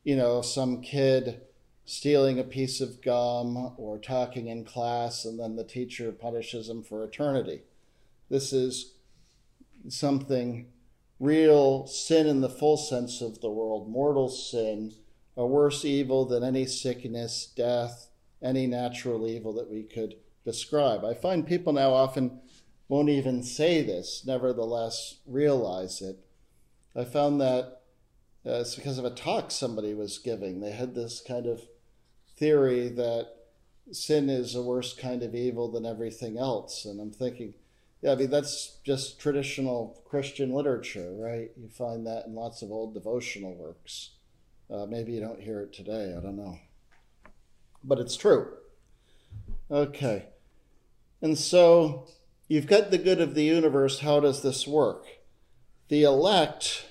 you 0.03 0.15
know, 0.15 0.41
some 0.41 0.81
kid 0.81 1.41
stealing 1.85 2.39
a 2.39 2.43
piece 2.43 2.79
of 2.79 3.01
gum 3.01 3.73
or 3.77 3.97
talking 3.97 4.47
in 4.47 4.65
class 4.65 5.25
and 5.25 5.39
then 5.39 5.55
the 5.55 5.63
teacher 5.63 6.11
punishes 6.11 6.69
him 6.69 6.83
for 6.83 7.03
eternity. 7.03 7.61
This 8.29 8.53
is 8.53 8.93
something 9.89 10.67
real 11.23 11.87
sin 11.87 12.27
in 12.27 12.41
the 12.41 12.49
full 12.49 12.75
sense 12.75 13.21
of 13.21 13.39
the 13.39 13.49
world, 13.49 13.89
mortal 13.89 14.27
sin, 14.27 14.91
a 15.37 15.45
worse 15.45 15.85
evil 15.85 16.25
than 16.25 16.43
any 16.43 16.65
sickness, 16.65 17.51
death, 17.55 18.09
any 18.41 18.67
natural 18.67 19.25
evil 19.25 19.53
that 19.53 19.71
we 19.71 19.83
could 19.83 20.15
describe. 20.43 21.05
I 21.05 21.13
find 21.13 21.47
people 21.47 21.71
now 21.71 21.93
often 21.93 22.41
won't 22.89 23.07
even 23.07 23.41
say 23.41 23.81
this, 23.81 24.23
nevertheless 24.27 25.19
realize 25.25 26.01
it. 26.01 26.19
I 26.93 27.05
found 27.05 27.39
that 27.39 27.81
uh, 28.45 28.59
it's 28.59 28.75
because 28.75 28.97
of 28.97 29.05
a 29.05 29.09
talk 29.09 29.49
somebody 29.49 29.93
was 29.93 30.17
giving. 30.17 30.59
They 30.59 30.71
had 30.71 30.93
this 30.93 31.23
kind 31.25 31.45
of 31.47 31.61
theory 32.37 32.89
that 32.89 33.29
sin 33.91 34.29
is 34.29 34.55
a 34.55 34.61
worse 34.61 34.93
kind 34.93 35.23
of 35.23 35.33
evil 35.33 35.71
than 35.71 35.85
everything 35.85 36.37
else. 36.37 36.83
And 36.83 36.99
I'm 36.99 37.11
thinking, 37.11 37.53
yeah, 38.03 38.11
I 38.11 38.15
mean, 38.15 38.29
that's 38.29 38.79
just 38.83 39.17
traditional 39.17 40.01
Christian 40.03 40.51
literature, 40.51 41.15
right? 41.17 41.51
You 41.55 41.69
find 41.69 42.05
that 42.05 42.25
in 42.25 42.35
lots 42.35 42.61
of 42.61 42.69
old 42.69 42.93
devotional 42.93 43.55
works. 43.55 44.11
Uh, 44.69 44.85
maybe 44.85 45.13
you 45.13 45.21
don't 45.21 45.39
hear 45.39 45.61
it 45.61 45.71
today, 45.71 46.13
I 46.15 46.21
don't 46.21 46.35
know. 46.35 46.59
But 47.81 47.99
it's 47.99 48.17
true. 48.17 48.55
Okay. 49.71 50.25
And 51.21 51.37
so 51.37 52.07
you've 52.49 52.67
got 52.67 52.91
the 52.91 52.97
good 52.97 53.21
of 53.21 53.35
the 53.35 53.45
universe. 53.45 53.99
How 53.99 54.19
does 54.19 54.41
this 54.41 54.67
work? 54.67 55.05
The 55.87 56.03
elect 56.03 56.85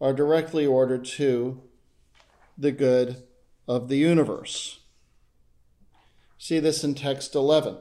are 0.00 0.14
directly 0.14 0.64
ordered 0.64 1.04
to 1.04 1.60
the 2.56 2.72
good 2.72 3.24
of 3.68 3.88
the 3.88 3.98
universe. 3.98 4.80
See 6.38 6.60
this 6.60 6.82
in 6.82 6.94
text 6.94 7.34
11. 7.34 7.76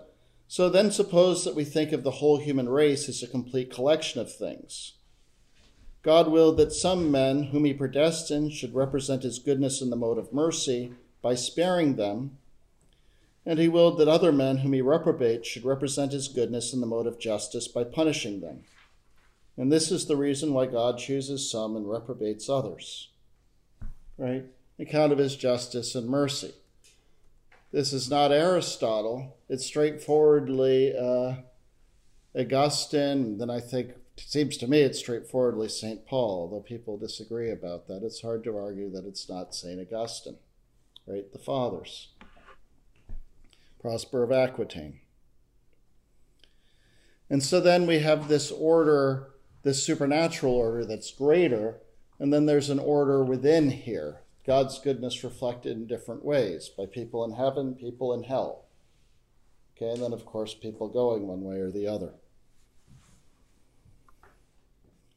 So 0.52 0.68
then 0.68 0.91
suppose 0.91 1.45
that 1.45 1.56
we 1.56 1.64
think 1.64 1.93
of 1.93 2.04
the 2.04 2.12
whole 2.12 2.38
human 2.38 2.68
race 2.68 3.08
as 3.08 3.24
a 3.24 3.28
complete 3.28 3.72
collection 3.72 4.20
of 4.20 4.36
things. 4.36 4.95
God 6.04 6.28
willed 6.28 6.58
that 6.58 6.74
some 6.74 7.10
men 7.10 7.43
whom 7.43 7.64
he 7.64 7.74
predestined 7.74 8.52
should 8.52 8.76
represent 8.76 9.24
his 9.24 9.39
goodness 9.39 9.82
in 9.82 9.89
the 9.89 9.95
mode 9.95 10.18
of 10.18 10.34
mercy 10.34 10.91
by 11.22 11.36
sparing 11.36 11.95
them, 11.95 12.38
and 13.45 13.60
he 13.60 13.70
willed 13.70 13.97
that 13.99 14.10
other 14.10 14.34
men 14.34 14.58
whom 14.58 14.74
he 14.74 14.82
reprobates 14.82 15.47
should 15.47 15.64
represent 15.64 16.12
his 16.12 16.28
goodness 16.28 16.74
in 16.74 16.82
the 16.82 16.86
mode 16.86 17.08
of 17.08 17.18
justice 17.18 17.70
by 17.70 17.86
punishing 17.86 18.41
them. 18.41 18.66
And 19.56 19.72
this 19.72 19.89
is 19.89 20.08
the 20.08 20.18
reason 20.18 20.54
why 20.54 20.66
God 20.66 20.97
chooses 20.97 21.49
some 21.49 21.78
and 21.78 21.89
reprobates 21.89 22.49
others. 22.49 23.08
Right? 24.18 24.43
Account 24.78 25.14
of 25.14 25.18
his 25.18 25.38
justice 25.38 25.95
and 25.95 26.10
mercy. 26.10 26.52
This 27.72 27.93
is 27.93 28.09
not 28.09 28.34
Aristotle. 28.34 29.38
It's 29.47 29.65
straightforwardly 29.65 30.93
uh, 30.95 31.36
Augustine. 32.38 33.38
Then 33.38 33.49
I 33.49 33.61
think, 33.61 33.91
it 33.91 33.99
seems 34.17 34.57
to 34.57 34.67
me, 34.67 34.82
it's 34.82 34.99
straightforwardly 34.99 35.69
St. 35.69 36.05
Paul, 36.05 36.41
although 36.41 36.63
people 36.63 36.97
disagree 36.97 37.49
about 37.49 37.88
that. 37.88 38.03
It's 38.03 38.22
hard 38.22 38.43
to 38.43 38.57
argue 38.57 38.91
that 38.91 39.05
it's 39.05 39.30
not 39.30 39.55
St. 39.55 39.80
Augustine, 39.80 40.38
right? 41.07 41.32
The 41.32 41.39
Fathers. 41.39 42.09
Prosper 43.80 44.24
of 44.24 44.34
Aquitaine. 44.34 44.99
And 47.30 47.41
so 47.41 47.61
then 47.61 47.88
we 47.88 47.99
have 47.99 48.28
this 48.28 48.51
order, 48.51 49.30
this 49.63 49.82
supernatural 49.82 50.53
order 50.53 50.86
that's 50.86 51.13
greater, 51.13 51.78
and 52.19 52.34
then 52.34 52.45
there's 52.45 52.69
an 52.69 52.80
order 52.80 53.24
within 53.24 53.72
here 53.72 54.20
God's 54.46 54.80
goodness 54.80 55.24
reflected 55.24 55.78
in 55.78 55.88
different 55.88 56.26
ways 56.26 56.70
by 56.70 56.86
people 56.86 57.24
in 57.24 57.34
heaven, 57.34 57.76
people 57.76 58.14
in 58.14 58.24
hell. 58.24 58.66
Okay, 59.76 59.92
and 59.92 60.02
then, 60.02 60.14
of 60.14 60.26
course, 60.26 60.54
people 60.54 60.88
going 60.88 61.28
one 61.28 61.44
way 61.44 61.58
or 61.58 61.72
the 61.72 61.88
other. 61.88 62.14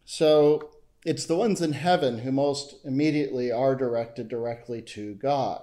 So 0.04 0.70
it's 1.04 1.26
the 1.26 1.36
ones 1.36 1.60
in 1.60 1.72
heaven 1.72 2.18
who 2.20 2.32
most 2.32 2.76
immediately 2.84 3.50
are 3.50 3.74
directed 3.74 4.28
directly 4.28 4.80
to 4.82 5.14
God, 5.14 5.62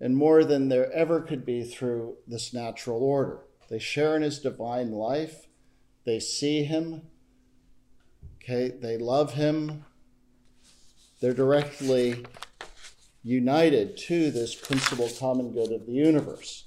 and 0.00 0.16
more 0.16 0.44
than 0.44 0.68
there 0.68 0.90
ever 0.92 1.20
could 1.20 1.44
be 1.44 1.64
through 1.64 2.16
this 2.26 2.54
natural 2.54 3.02
order. 3.02 3.40
They 3.68 3.78
share 3.78 4.16
in 4.16 4.22
his 4.22 4.38
divine 4.38 4.92
life, 4.92 5.46
they 6.04 6.20
see 6.20 6.64
him, 6.64 7.02
okay, 8.36 8.68
they 8.70 8.96
love 8.96 9.34
him, 9.34 9.84
they're 11.20 11.32
directly 11.32 12.24
united 13.22 13.96
to 13.96 14.30
this 14.30 14.54
principal 14.54 15.08
common 15.18 15.52
good 15.52 15.72
of 15.72 15.86
the 15.86 15.92
universe. 15.92 16.64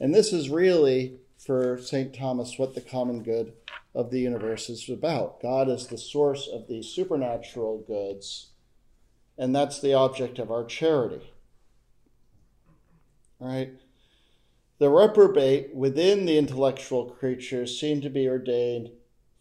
And 0.00 0.14
this 0.14 0.32
is 0.32 0.50
really, 0.50 1.18
for 1.38 1.78
St. 1.78 2.14
Thomas, 2.14 2.58
what 2.58 2.74
the 2.74 2.80
common 2.80 3.22
good 3.22 3.52
of 3.94 4.10
the 4.10 4.20
universe 4.20 4.68
is 4.68 4.88
about. 4.88 5.40
God 5.42 5.68
is 5.68 5.86
the 5.86 5.98
source 5.98 6.48
of 6.48 6.66
these 6.68 6.86
supernatural 6.86 7.84
goods, 7.86 8.50
and 9.36 9.54
that's 9.54 9.80
the 9.80 9.94
object 9.94 10.38
of 10.38 10.50
our 10.50 10.64
charity. 10.64 11.32
Right? 13.38 13.72
The 14.78 14.88
reprobate 14.88 15.74
within 15.74 16.26
the 16.26 16.38
intellectual 16.38 17.06
creatures 17.10 17.78
seem 17.78 18.00
to 18.00 18.10
be 18.10 18.28
ordained 18.28 18.90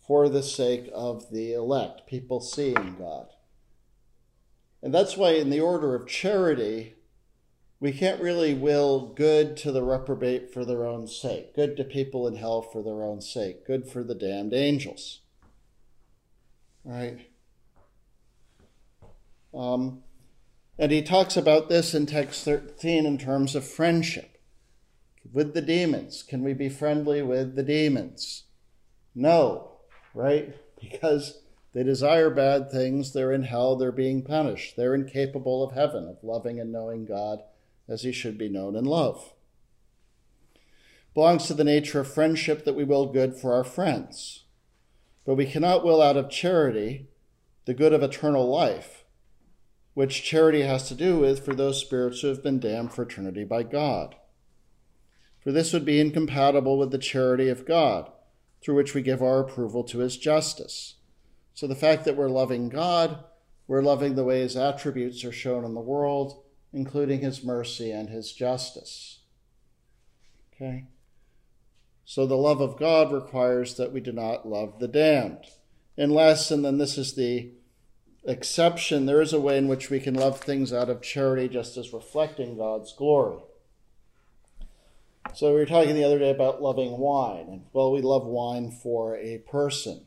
for 0.06 0.28
the 0.28 0.44
sake 0.44 0.89
of 0.94 1.32
the 1.32 1.54
elect, 1.54 2.06
people 2.08 2.42
seeing 2.42 2.96
God. 3.00 3.28
And 4.84 4.94
that's 4.94 5.16
why, 5.16 5.32
in 5.32 5.50
the 5.50 5.60
order 5.60 5.94
of 5.96 6.08
charity, 6.08 6.96
we 7.80 7.92
can't 7.92 8.22
really 8.22 8.54
will 8.54 9.08
good 9.08 9.58
to 9.58 9.72
the 9.72 9.84
reprobate 9.84 10.54
for 10.54 10.66
their 10.66 10.86
own 10.86 11.08
sake, 11.08 11.56
good 11.56 11.76
to 11.78 11.84
people 11.84 12.28
in 12.28 12.36
hell 12.36 12.62
for 12.62 12.84
their 12.84 13.04
own 13.04 13.22
sake, 13.22 13.66
good 13.66 13.88
for 13.90 14.04
the 14.04 14.16
damned 14.16 14.54
angels. 14.54 15.22
Right? 16.84 17.28
Um, 19.54 20.04
and 20.78 20.92
he 20.92 21.02
talks 21.02 21.38
about 21.38 21.70
this 21.70 21.94
in 21.94 22.06
text 22.06 22.46
13 22.46 23.06
in 23.06 23.18
terms 23.18 23.56
of 23.56 23.66
friendship. 23.66 24.28
with 25.32 25.54
the 25.54 25.62
demons. 25.62 26.24
Can 26.24 26.44
we 26.44 26.54
be 26.54 26.68
friendly 26.70 27.22
with 27.22 27.56
the 27.56 27.64
demons? 27.64 28.44
No, 29.16 29.72
right? 30.14 30.56
Because 30.82 31.44
they 31.74 31.84
desire 31.84 32.30
bad 32.30 32.70
things, 32.70 33.14
they're 33.14 33.32
in 33.32 33.44
hell, 33.44 33.76
they're 33.76 33.92
being 33.92 34.24
punished. 34.24 34.76
They're 34.76 34.96
incapable 34.96 35.64
of 35.64 35.74
heaven, 35.74 36.08
of 36.08 36.24
loving 36.24 36.60
and 36.60 36.72
knowing 36.72 37.06
God 37.06 37.44
as 37.88 38.04
he 38.04 38.12
should 38.12 38.38
be 38.38 38.50
known 38.50 38.76
and 38.76 38.86
loved. 38.86 39.32
Belongs 41.14 41.48
to 41.48 41.54
the 41.54 41.64
nature 41.64 42.02
of 42.02 42.14
friendship 42.14 42.66
that 42.66 42.76
we 42.76 42.84
will 42.84 43.12
good 43.12 43.36
for 43.36 43.54
our 43.54 43.64
friends. 43.64 44.44
But 45.26 45.36
we 45.36 45.46
cannot 45.46 45.84
will 45.84 46.02
out 46.02 46.18
of 46.18 46.30
charity 46.30 47.08
the 47.66 47.74
good 47.74 47.94
of 47.94 48.02
eternal 48.04 48.50
life, 48.50 49.06
which 49.94 50.24
charity 50.24 50.62
has 50.62 50.88
to 50.88 50.96
do 50.96 51.20
with 51.20 51.46
for 51.46 51.54
those 51.54 51.80
spirits 51.80 52.22
who 52.22 52.28
have 52.28 52.44
been 52.44 52.60
damned 52.60 52.92
for 52.92 53.04
eternity 53.04 53.44
by 53.44 53.64
God. 53.64 54.16
For 55.40 55.52
this 55.52 55.74
would 55.74 55.86
be 55.86 56.00
incompatible 56.00 56.78
with 56.78 56.92
the 56.92 56.98
charity 56.98 57.50
of 57.50 57.66
God, 57.66 58.12
through 58.62 58.76
which 58.76 58.94
we 58.94 59.02
give 59.02 59.22
our 59.22 59.40
approval 59.40 59.84
to 59.86 60.00
his 60.00 60.18
justice. 60.18 60.96
So 61.54 61.68
the 61.68 61.76
fact 61.76 62.06
that 62.06 62.16
we're 62.16 62.30
loving 62.30 62.70
God, 62.70 63.24
we're 63.68 63.82
loving 63.82 64.16
the 64.16 64.24
way 64.24 64.41
his 64.41 64.58
attributes 64.58 65.24
are 65.24 65.32
shown 65.32 65.64
in 65.64 65.74
the 65.74 65.80
world, 65.80 66.43
including 66.74 67.22
his 67.22 67.43
mercy 67.43 67.91
and 67.91 68.10
his 68.10 68.32
justice. 68.32 69.20
Okay? 70.54 70.86
So 72.06 72.26
the 72.26 72.36
love 72.36 72.62
of 72.62 72.78
God 72.80 73.12
requires 73.12 73.76
that 73.78 73.93
we 73.93 74.02
do 74.02 74.12
not 74.12 74.47
love 74.47 74.80
the 74.80 74.88
damned. 74.88 75.45
Unless, 75.97 76.52
and 76.52 76.64
then 76.66 76.78
this 76.78 76.97
is 76.97 77.14
the 77.14 77.52
exception, 78.24 79.06
there 79.06 79.22
is 79.22 79.34
a 79.34 79.39
way 79.39 79.58
in 79.58 79.68
which 79.68 79.89
we 79.89 79.99
can 79.99 80.14
love 80.14 80.39
things 80.39 80.74
out 80.74 80.89
of 80.89 81.02
charity 81.02 81.47
just 81.47 81.78
as 81.78 81.93
reflecting 81.93 82.58
God's 82.58 82.93
glory. 82.93 83.39
So 85.34 85.54
we 85.54 85.60
were 85.60 85.66
talking 85.66 85.95
the 85.95 86.04
other 86.04 86.20
day 86.20 86.32
about 86.32 86.62
loving 86.62 86.97
wine. 86.97 87.47
And 87.47 87.62
well, 87.74 87.91
we 87.91 88.02
love 88.02 88.26
wine 88.26 88.72
for 88.72 89.16
a 89.16 89.38
person 89.38 90.06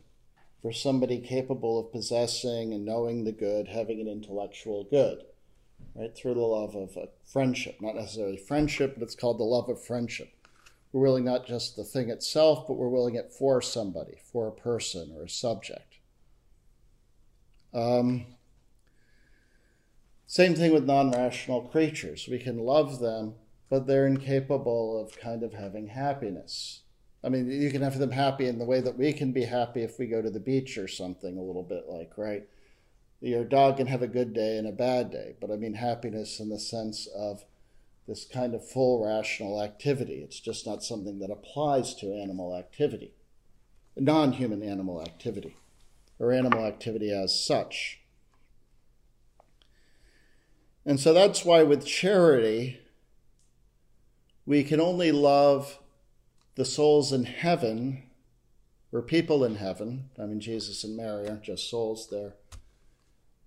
for 0.65 0.73
somebody 0.73 1.19
capable 1.19 1.79
of 1.79 1.93
possessing 1.93 2.73
and 2.73 2.87
knowing 2.87 3.23
the 3.23 3.33
good, 3.33 3.69
having 3.69 4.01
an 4.01 4.09
intellectual 4.09 4.83
good, 4.85 5.23
right? 5.95 6.17
Through 6.17 6.33
the 6.33 6.41
love 6.41 6.75
of 6.75 6.97
a 6.97 7.09
friendship, 7.23 7.83
not 7.83 7.95
necessarily 7.95 8.39
friendship, 8.39 8.95
but 8.95 9.03
it's 9.03 9.15
called 9.15 9.39
the 9.39 9.45
love 9.45 9.69
of 9.69 9.85
friendship. 9.85 10.33
We're 10.91 11.03
willing 11.03 11.27
not 11.27 11.47
just 11.47 11.77
the 11.77 11.85
thing 11.85 12.09
itself, 12.09 12.67
but 12.67 12.79
we're 12.79 12.89
willing 12.89 13.15
it 13.15 13.31
for 13.31 13.61
somebody, 13.61 14.15
for 14.33 14.49
a 14.49 14.53
person 14.53 15.13
or 15.15 15.25
a 15.25 15.29
subject. 15.29 15.99
Um, 17.75 18.25
same 20.27 20.55
thing 20.55 20.73
with 20.73 20.87
non 20.87 21.11
rational 21.11 21.61
creatures. 21.61 22.27
We 22.27 22.39
can 22.39 22.57
love 22.57 23.01
them, 23.01 23.35
but 23.69 23.87
they're 23.87 24.07
incapable 24.07 24.99
of 24.99 25.21
kind 25.21 25.43
of 25.43 25.53
having 25.53 25.89
happiness. 25.89 26.84
I 27.25 27.31
mean, 27.31 27.51
you 27.51 27.71
can 27.71 27.81
have 27.81 27.99
them 27.99 28.11
happy 28.11 28.47
in 28.47 28.59
the 28.59 28.67
way 28.67 28.81
that 28.81 28.99
we 28.99 29.13
can 29.13 29.33
be 29.33 29.45
happy 29.45 29.83
if 29.83 29.99
we 29.99 30.07
go 30.07 30.21
to 30.21 30.31
the 30.31 30.41
beach 30.41 30.77
or 30.77 30.87
something, 30.87 31.39
a 31.39 31.43
little 31.43 31.63
bit 31.63 31.87
like, 31.89 32.13
right? 32.19 32.47
Your 33.21 33.45
dog 33.45 33.79
can 33.79 33.87
have 33.87 34.03
a 34.03 34.07
good 34.07 34.35
day 34.35 34.59
and 34.59 34.67
a 34.67 34.73
bad 34.73 35.11
day, 35.11 35.35
but 35.41 35.51
I 35.51 35.57
mean 35.57 35.75
happiness 35.75 36.39
in 36.39 36.51
the 36.51 36.59
sense 36.59 37.09
of 37.17 37.45
this 38.07 38.27
kind 38.27 38.55
of 38.55 38.69
full 38.69 39.03
rational 39.03 39.63
activity. 39.63 40.21
It's 40.23 40.39
just 40.39 40.67
not 40.67 40.83
something 40.83 41.19
that 41.21 41.31
applies 41.31 41.95
to 41.97 42.13
animal 42.13 42.55
activity, 42.55 43.15
non 43.97 44.33
human 44.33 44.63
animal 44.63 45.01
activity, 45.01 45.57
or 46.19 46.31
animal 46.31 46.67
activity 46.67 47.11
as 47.11 47.43
such. 47.43 48.01
And 50.85 51.01
so 51.01 51.15
that's 51.15 51.47
why 51.47 51.63
with 51.63 51.87
charity, 51.87 52.81
we 54.45 54.63
can 54.63 54.81
only 54.81 55.11
love 55.11 55.79
the 56.55 56.65
souls 56.65 57.13
in 57.13 57.25
heaven, 57.25 58.05
were 58.91 59.03
people 59.03 59.45
in 59.45 59.57
heaven, 59.57 60.11
I 60.19 60.27
mean, 60.27 60.41
Jesus 60.41 60.85
and 60.85 60.97
Mary 60.97 61.29
aren't 61.29 61.43
just 61.43 61.69
souls 61.69 62.09
there, 62.11 62.35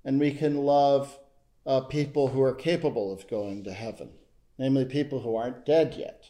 and 0.04 0.20
we 0.20 0.32
can 0.32 0.58
love 0.58 1.18
uh, 1.66 1.82
people 1.82 2.30
who 2.30 2.42
are 2.42 2.54
capable 2.54 3.14
of 3.14 3.28
going 3.28 3.64
to 3.64 3.74
heaven, 3.74 4.10
namely 4.58 4.86
people 4.86 5.22
who 5.22 5.36
aren't 5.36 5.66
dead 5.66 5.96
yet. 5.98 6.30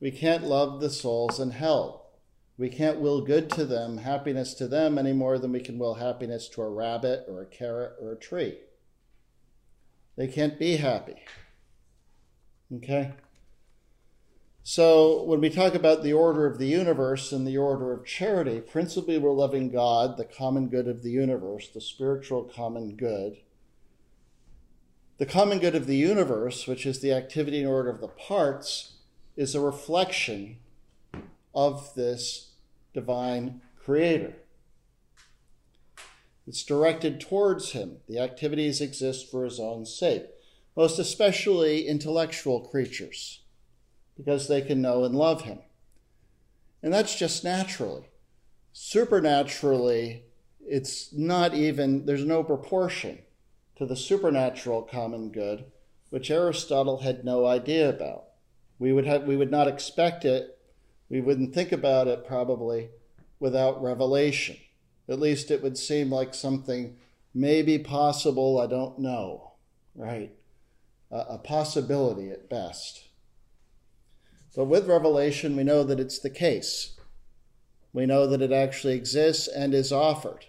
We 0.00 0.10
can't 0.10 0.44
love 0.44 0.80
the 0.80 0.90
souls 0.90 1.38
in 1.38 1.52
hell. 1.52 2.10
We 2.58 2.68
can't 2.68 3.00
will 3.00 3.22
good 3.22 3.50
to 3.50 3.64
them, 3.64 3.98
happiness 3.98 4.54
to 4.54 4.68
them, 4.68 4.98
any 4.98 5.12
more 5.12 5.38
than 5.38 5.52
we 5.52 5.60
can 5.60 5.78
will 5.78 5.94
happiness 5.94 6.48
to 6.50 6.62
a 6.62 6.70
rabbit 6.70 7.24
or 7.28 7.40
a 7.40 7.46
carrot 7.46 7.92
or 8.00 8.12
a 8.12 8.18
tree. 8.18 8.58
They 10.16 10.28
can't 10.28 10.58
be 10.58 10.76
happy. 10.76 11.22
Okay? 12.74 13.12
So, 14.64 15.24
when 15.24 15.40
we 15.40 15.50
talk 15.50 15.74
about 15.74 16.04
the 16.04 16.12
order 16.12 16.46
of 16.46 16.58
the 16.58 16.68
universe 16.68 17.32
and 17.32 17.44
the 17.44 17.58
order 17.58 17.92
of 17.92 18.06
charity, 18.06 18.60
principally 18.60 19.18
we're 19.18 19.32
loving 19.32 19.70
God, 19.70 20.16
the 20.16 20.24
common 20.24 20.68
good 20.68 20.86
of 20.86 21.02
the 21.02 21.10
universe, 21.10 21.68
the 21.68 21.80
spiritual 21.80 22.44
common 22.44 22.94
good. 22.94 23.38
The 25.18 25.26
common 25.26 25.58
good 25.58 25.74
of 25.74 25.88
the 25.88 25.96
universe, 25.96 26.68
which 26.68 26.86
is 26.86 27.00
the 27.00 27.12
activity 27.12 27.58
and 27.58 27.68
order 27.68 27.90
of 27.90 28.00
the 28.00 28.06
parts, 28.06 28.98
is 29.36 29.56
a 29.56 29.60
reflection 29.60 30.58
of 31.52 31.92
this 31.96 32.52
divine 32.94 33.62
creator. 33.84 34.34
It's 36.46 36.62
directed 36.62 37.20
towards 37.20 37.72
him. 37.72 37.96
The 38.08 38.20
activities 38.20 38.80
exist 38.80 39.28
for 39.28 39.44
his 39.44 39.58
own 39.58 39.86
sake, 39.86 40.26
most 40.76 41.00
especially 41.00 41.88
intellectual 41.88 42.60
creatures 42.60 43.41
because 44.16 44.48
they 44.48 44.60
can 44.60 44.82
know 44.82 45.04
and 45.04 45.14
love 45.14 45.42
him. 45.42 45.58
And 46.82 46.92
that's 46.92 47.14
just 47.14 47.44
naturally. 47.44 48.10
Supernaturally, 48.72 50.24
it's 50.60 51.12
not 51.12 51.54
even, 51.54 52.06
there's 52.06 52.24
no 52.24 52.42
proportion 52.42 53.18
to 53.76 53.86
the 53.86 53.96
supernatural 53.96 54.82
common 54.82 55.30
good, 55.30 55.64
which 56.10 56.30
Aristotle 56.30 56.98
had 56.98 57.24
no 57.24 57.46
idea 57.46 57.88
about. 57.88 58.24
We 58.78 58.92
would, 58.92 59.06
have, 59.06 59.24
we 59.24 59.36
would 59.36 59.50
not 59.50 59.68
expect 59.68 60.24
it, 60.24 60.58
we 61.08 61.20
wouldn't 61.20 61.54
think 61.54 61.72
about 61.72 62.08
it 62.08 62.26
probably 62.26 62.90
without 63.38 63.82
revelation. 63.82 64.56
At 65.08 65.20
least 65.20 65.50
it 65.50 65.62
would 65.62 65.76
seem 65.76 66.10
like 66.10 66.34
something 66.34 66.96
maybe 67.34 67.78
possible, 67.78 68.58
I 68.58 68.66
don't 68.66 68.98
know, 68.98 69.52
right? 69.94 70.32
a, 71.12 71.34
a 71.34 71.38
possibility 71.38 72.30
at 72.30 72.48
best. 72.48 73.04
But 74.54 74.66
with 74.66 74.86
Revelation, 74.86 75.56
we 75.56 75.64
know 75.64 75.82
that 75.82 76.00
it's 76.00 76.18
the 76.18 76.30
case. 76.30 76.96
We 77.92 78.06
know 78.06 78.26
that 78.26 78.42
it 78.42 78.52
actually 78.52 78.94
exists 78.94 79.48
and 79.48 79.74
is 79.74 79.92
offered. 79.92 80.46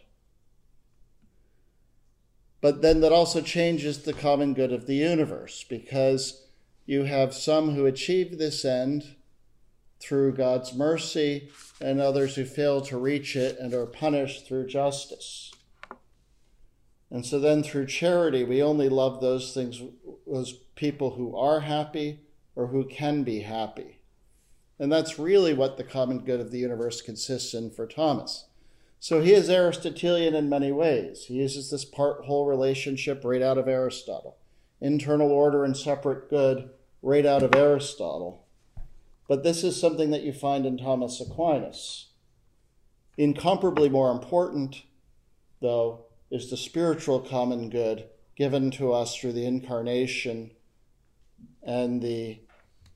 But 2.62 2.82
then 2.82 3.02
that 3.02 3.12
also 3.12 3.42
changes 3.42 4.04
the 4.04 4.14
common 4.14 4.54
good 4.54 4.72
of 4.72 4.88
the 4.88 4.96
universe 4.96 5.66
because 5.68 6.46
you 6.86 7.04
have 7.04 7.34
some 7.34 7.76
who 7.76 7.86
achieve 7.86 8.38
this 8.38 8.64
end 8.64 9.16
through 10.00 10.34
God's 10.34 10.74
mercy 10.74 11.50
and 11.82 12.00
others 12.00 12.36
who 12.36 12.46
fail 12.46 12.82
to 12.82 12.98
reach 12.98 13.36
it 13.36 13.58
and 13.60 13.74
are 13.74 13.86
punished 13.86 14.46
through 14.46 14.68
justice. 14.68 15.52
And 17.10 17.26
so 17.26 17.40
then 17.40 17.64
through 17.64 17.88
charity, 17.88 18.44
we 18.44 18.62
only 18.62 18.90
love 18.90 19.22
those 19.22 19.54
things, 19.54 19.82
those 20.26 20.54
people 20.76 21.12
who 21.12 21.36
are 21.36 21.62
happy 21.62 22.20
or 22.56 22.68
who 22.68 22.86
can 22.86 23.24
be 23.24 23.42
happy. 23.42 24.00
And 24.80 24.92
that's 24.92 25.20
really 25.20 25.54
what 25.54 25.78
the 25.78 25.84
common 25.84 26.20
good 26.20 26.40
of 26.40 26.52
the 26.52 26.60
universe 26.60 27.02
consists 27.02 27.54
in 27.54 27.72
for 27.72 27.88
Thomas. 27.88 28.46
So 29.00 29.22
he 29.22 29.34
is 29.34 29.50
Aristotelian 29.50 30.34
in 30.34 30.50
many 30.50 30.72
ways. 30.72 31.26
He 31.26 31.36
uses 31.36 31.70
this 31.70 31.86
part 31.86 32.26
whole 32.26 32.46
relationship 32.46 33.22
right 33.24 33.42
out 33.42 33.58
of 33.58 33.68
Aristotle. 33.68 34.38
Internal 34.80 35.32
order 35.32 35.64
and 35.64 35.76
separate 35.76 36.30
good 36.30 36.70
right 37.02 37.26
out 37.26 37.44
of 37.44 37.54
Aristotle. 37.54 38.46
But 39.28 39.44
this 39.44 39.64
is 39.64 39.80
something 39.80 40.12
that 40.12 40.24
you 40.24 40.34
find 40.34 40.66
in 40.66 40.78
Thomas 40.78 41.20
Aquinas. 41.20 42.12
Incomparably 43.18 43.90
more 43.90 44.12
important, 44.12 44.84
though, 45.62 46.06
is 46.32 46.50
the 46.50 46.58
spiritual 46.58 47.20
common 47.20 47.70
good 47.70 48.06
given 48.36 48.72
to 48.72 48.92
us 48.92 49.16
through 49.16 49.34
the 49.34 49.46
incarnation 49.46 50.52
and 51.62 52.02
the 52.02 52.40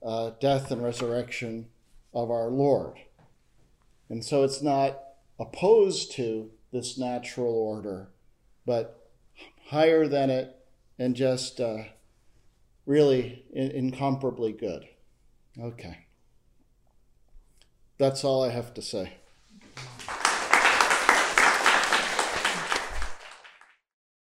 uh, 0.08 0.32
death 0.40 0.72
and 0.72 0.82
resurrection 0.82 1.68
of 2.14 2.32
our 2.32 2.48
Lord. 2.48 2.98
And 4.10 4.24
so 4.24 4.44
it's 4.44 4.62
not 4.62 4.98
opposed 5.38 6.14
to 6.14 6.50
this 6.72 6.98
natural 6.98 7.54
order, 7.54 8.08
but 8.66 9.12
higher 9.66 10.08
than 10.08 10.30
it 10.30 10.56
and 10.98 11.14
just 11.14 11.60
uh, 11.60 11.84
really 12.86 13.44
in- 13.52 13.72
incomparably 13.72 14.54
good. 14.54 14.88
Okay. 15.60 16.06
That's 17.98 18.24
all 18.24 18.46
I 18.46 18.52
have 18.52 18.74
to 18.76 18.82
say. 18.82 19.12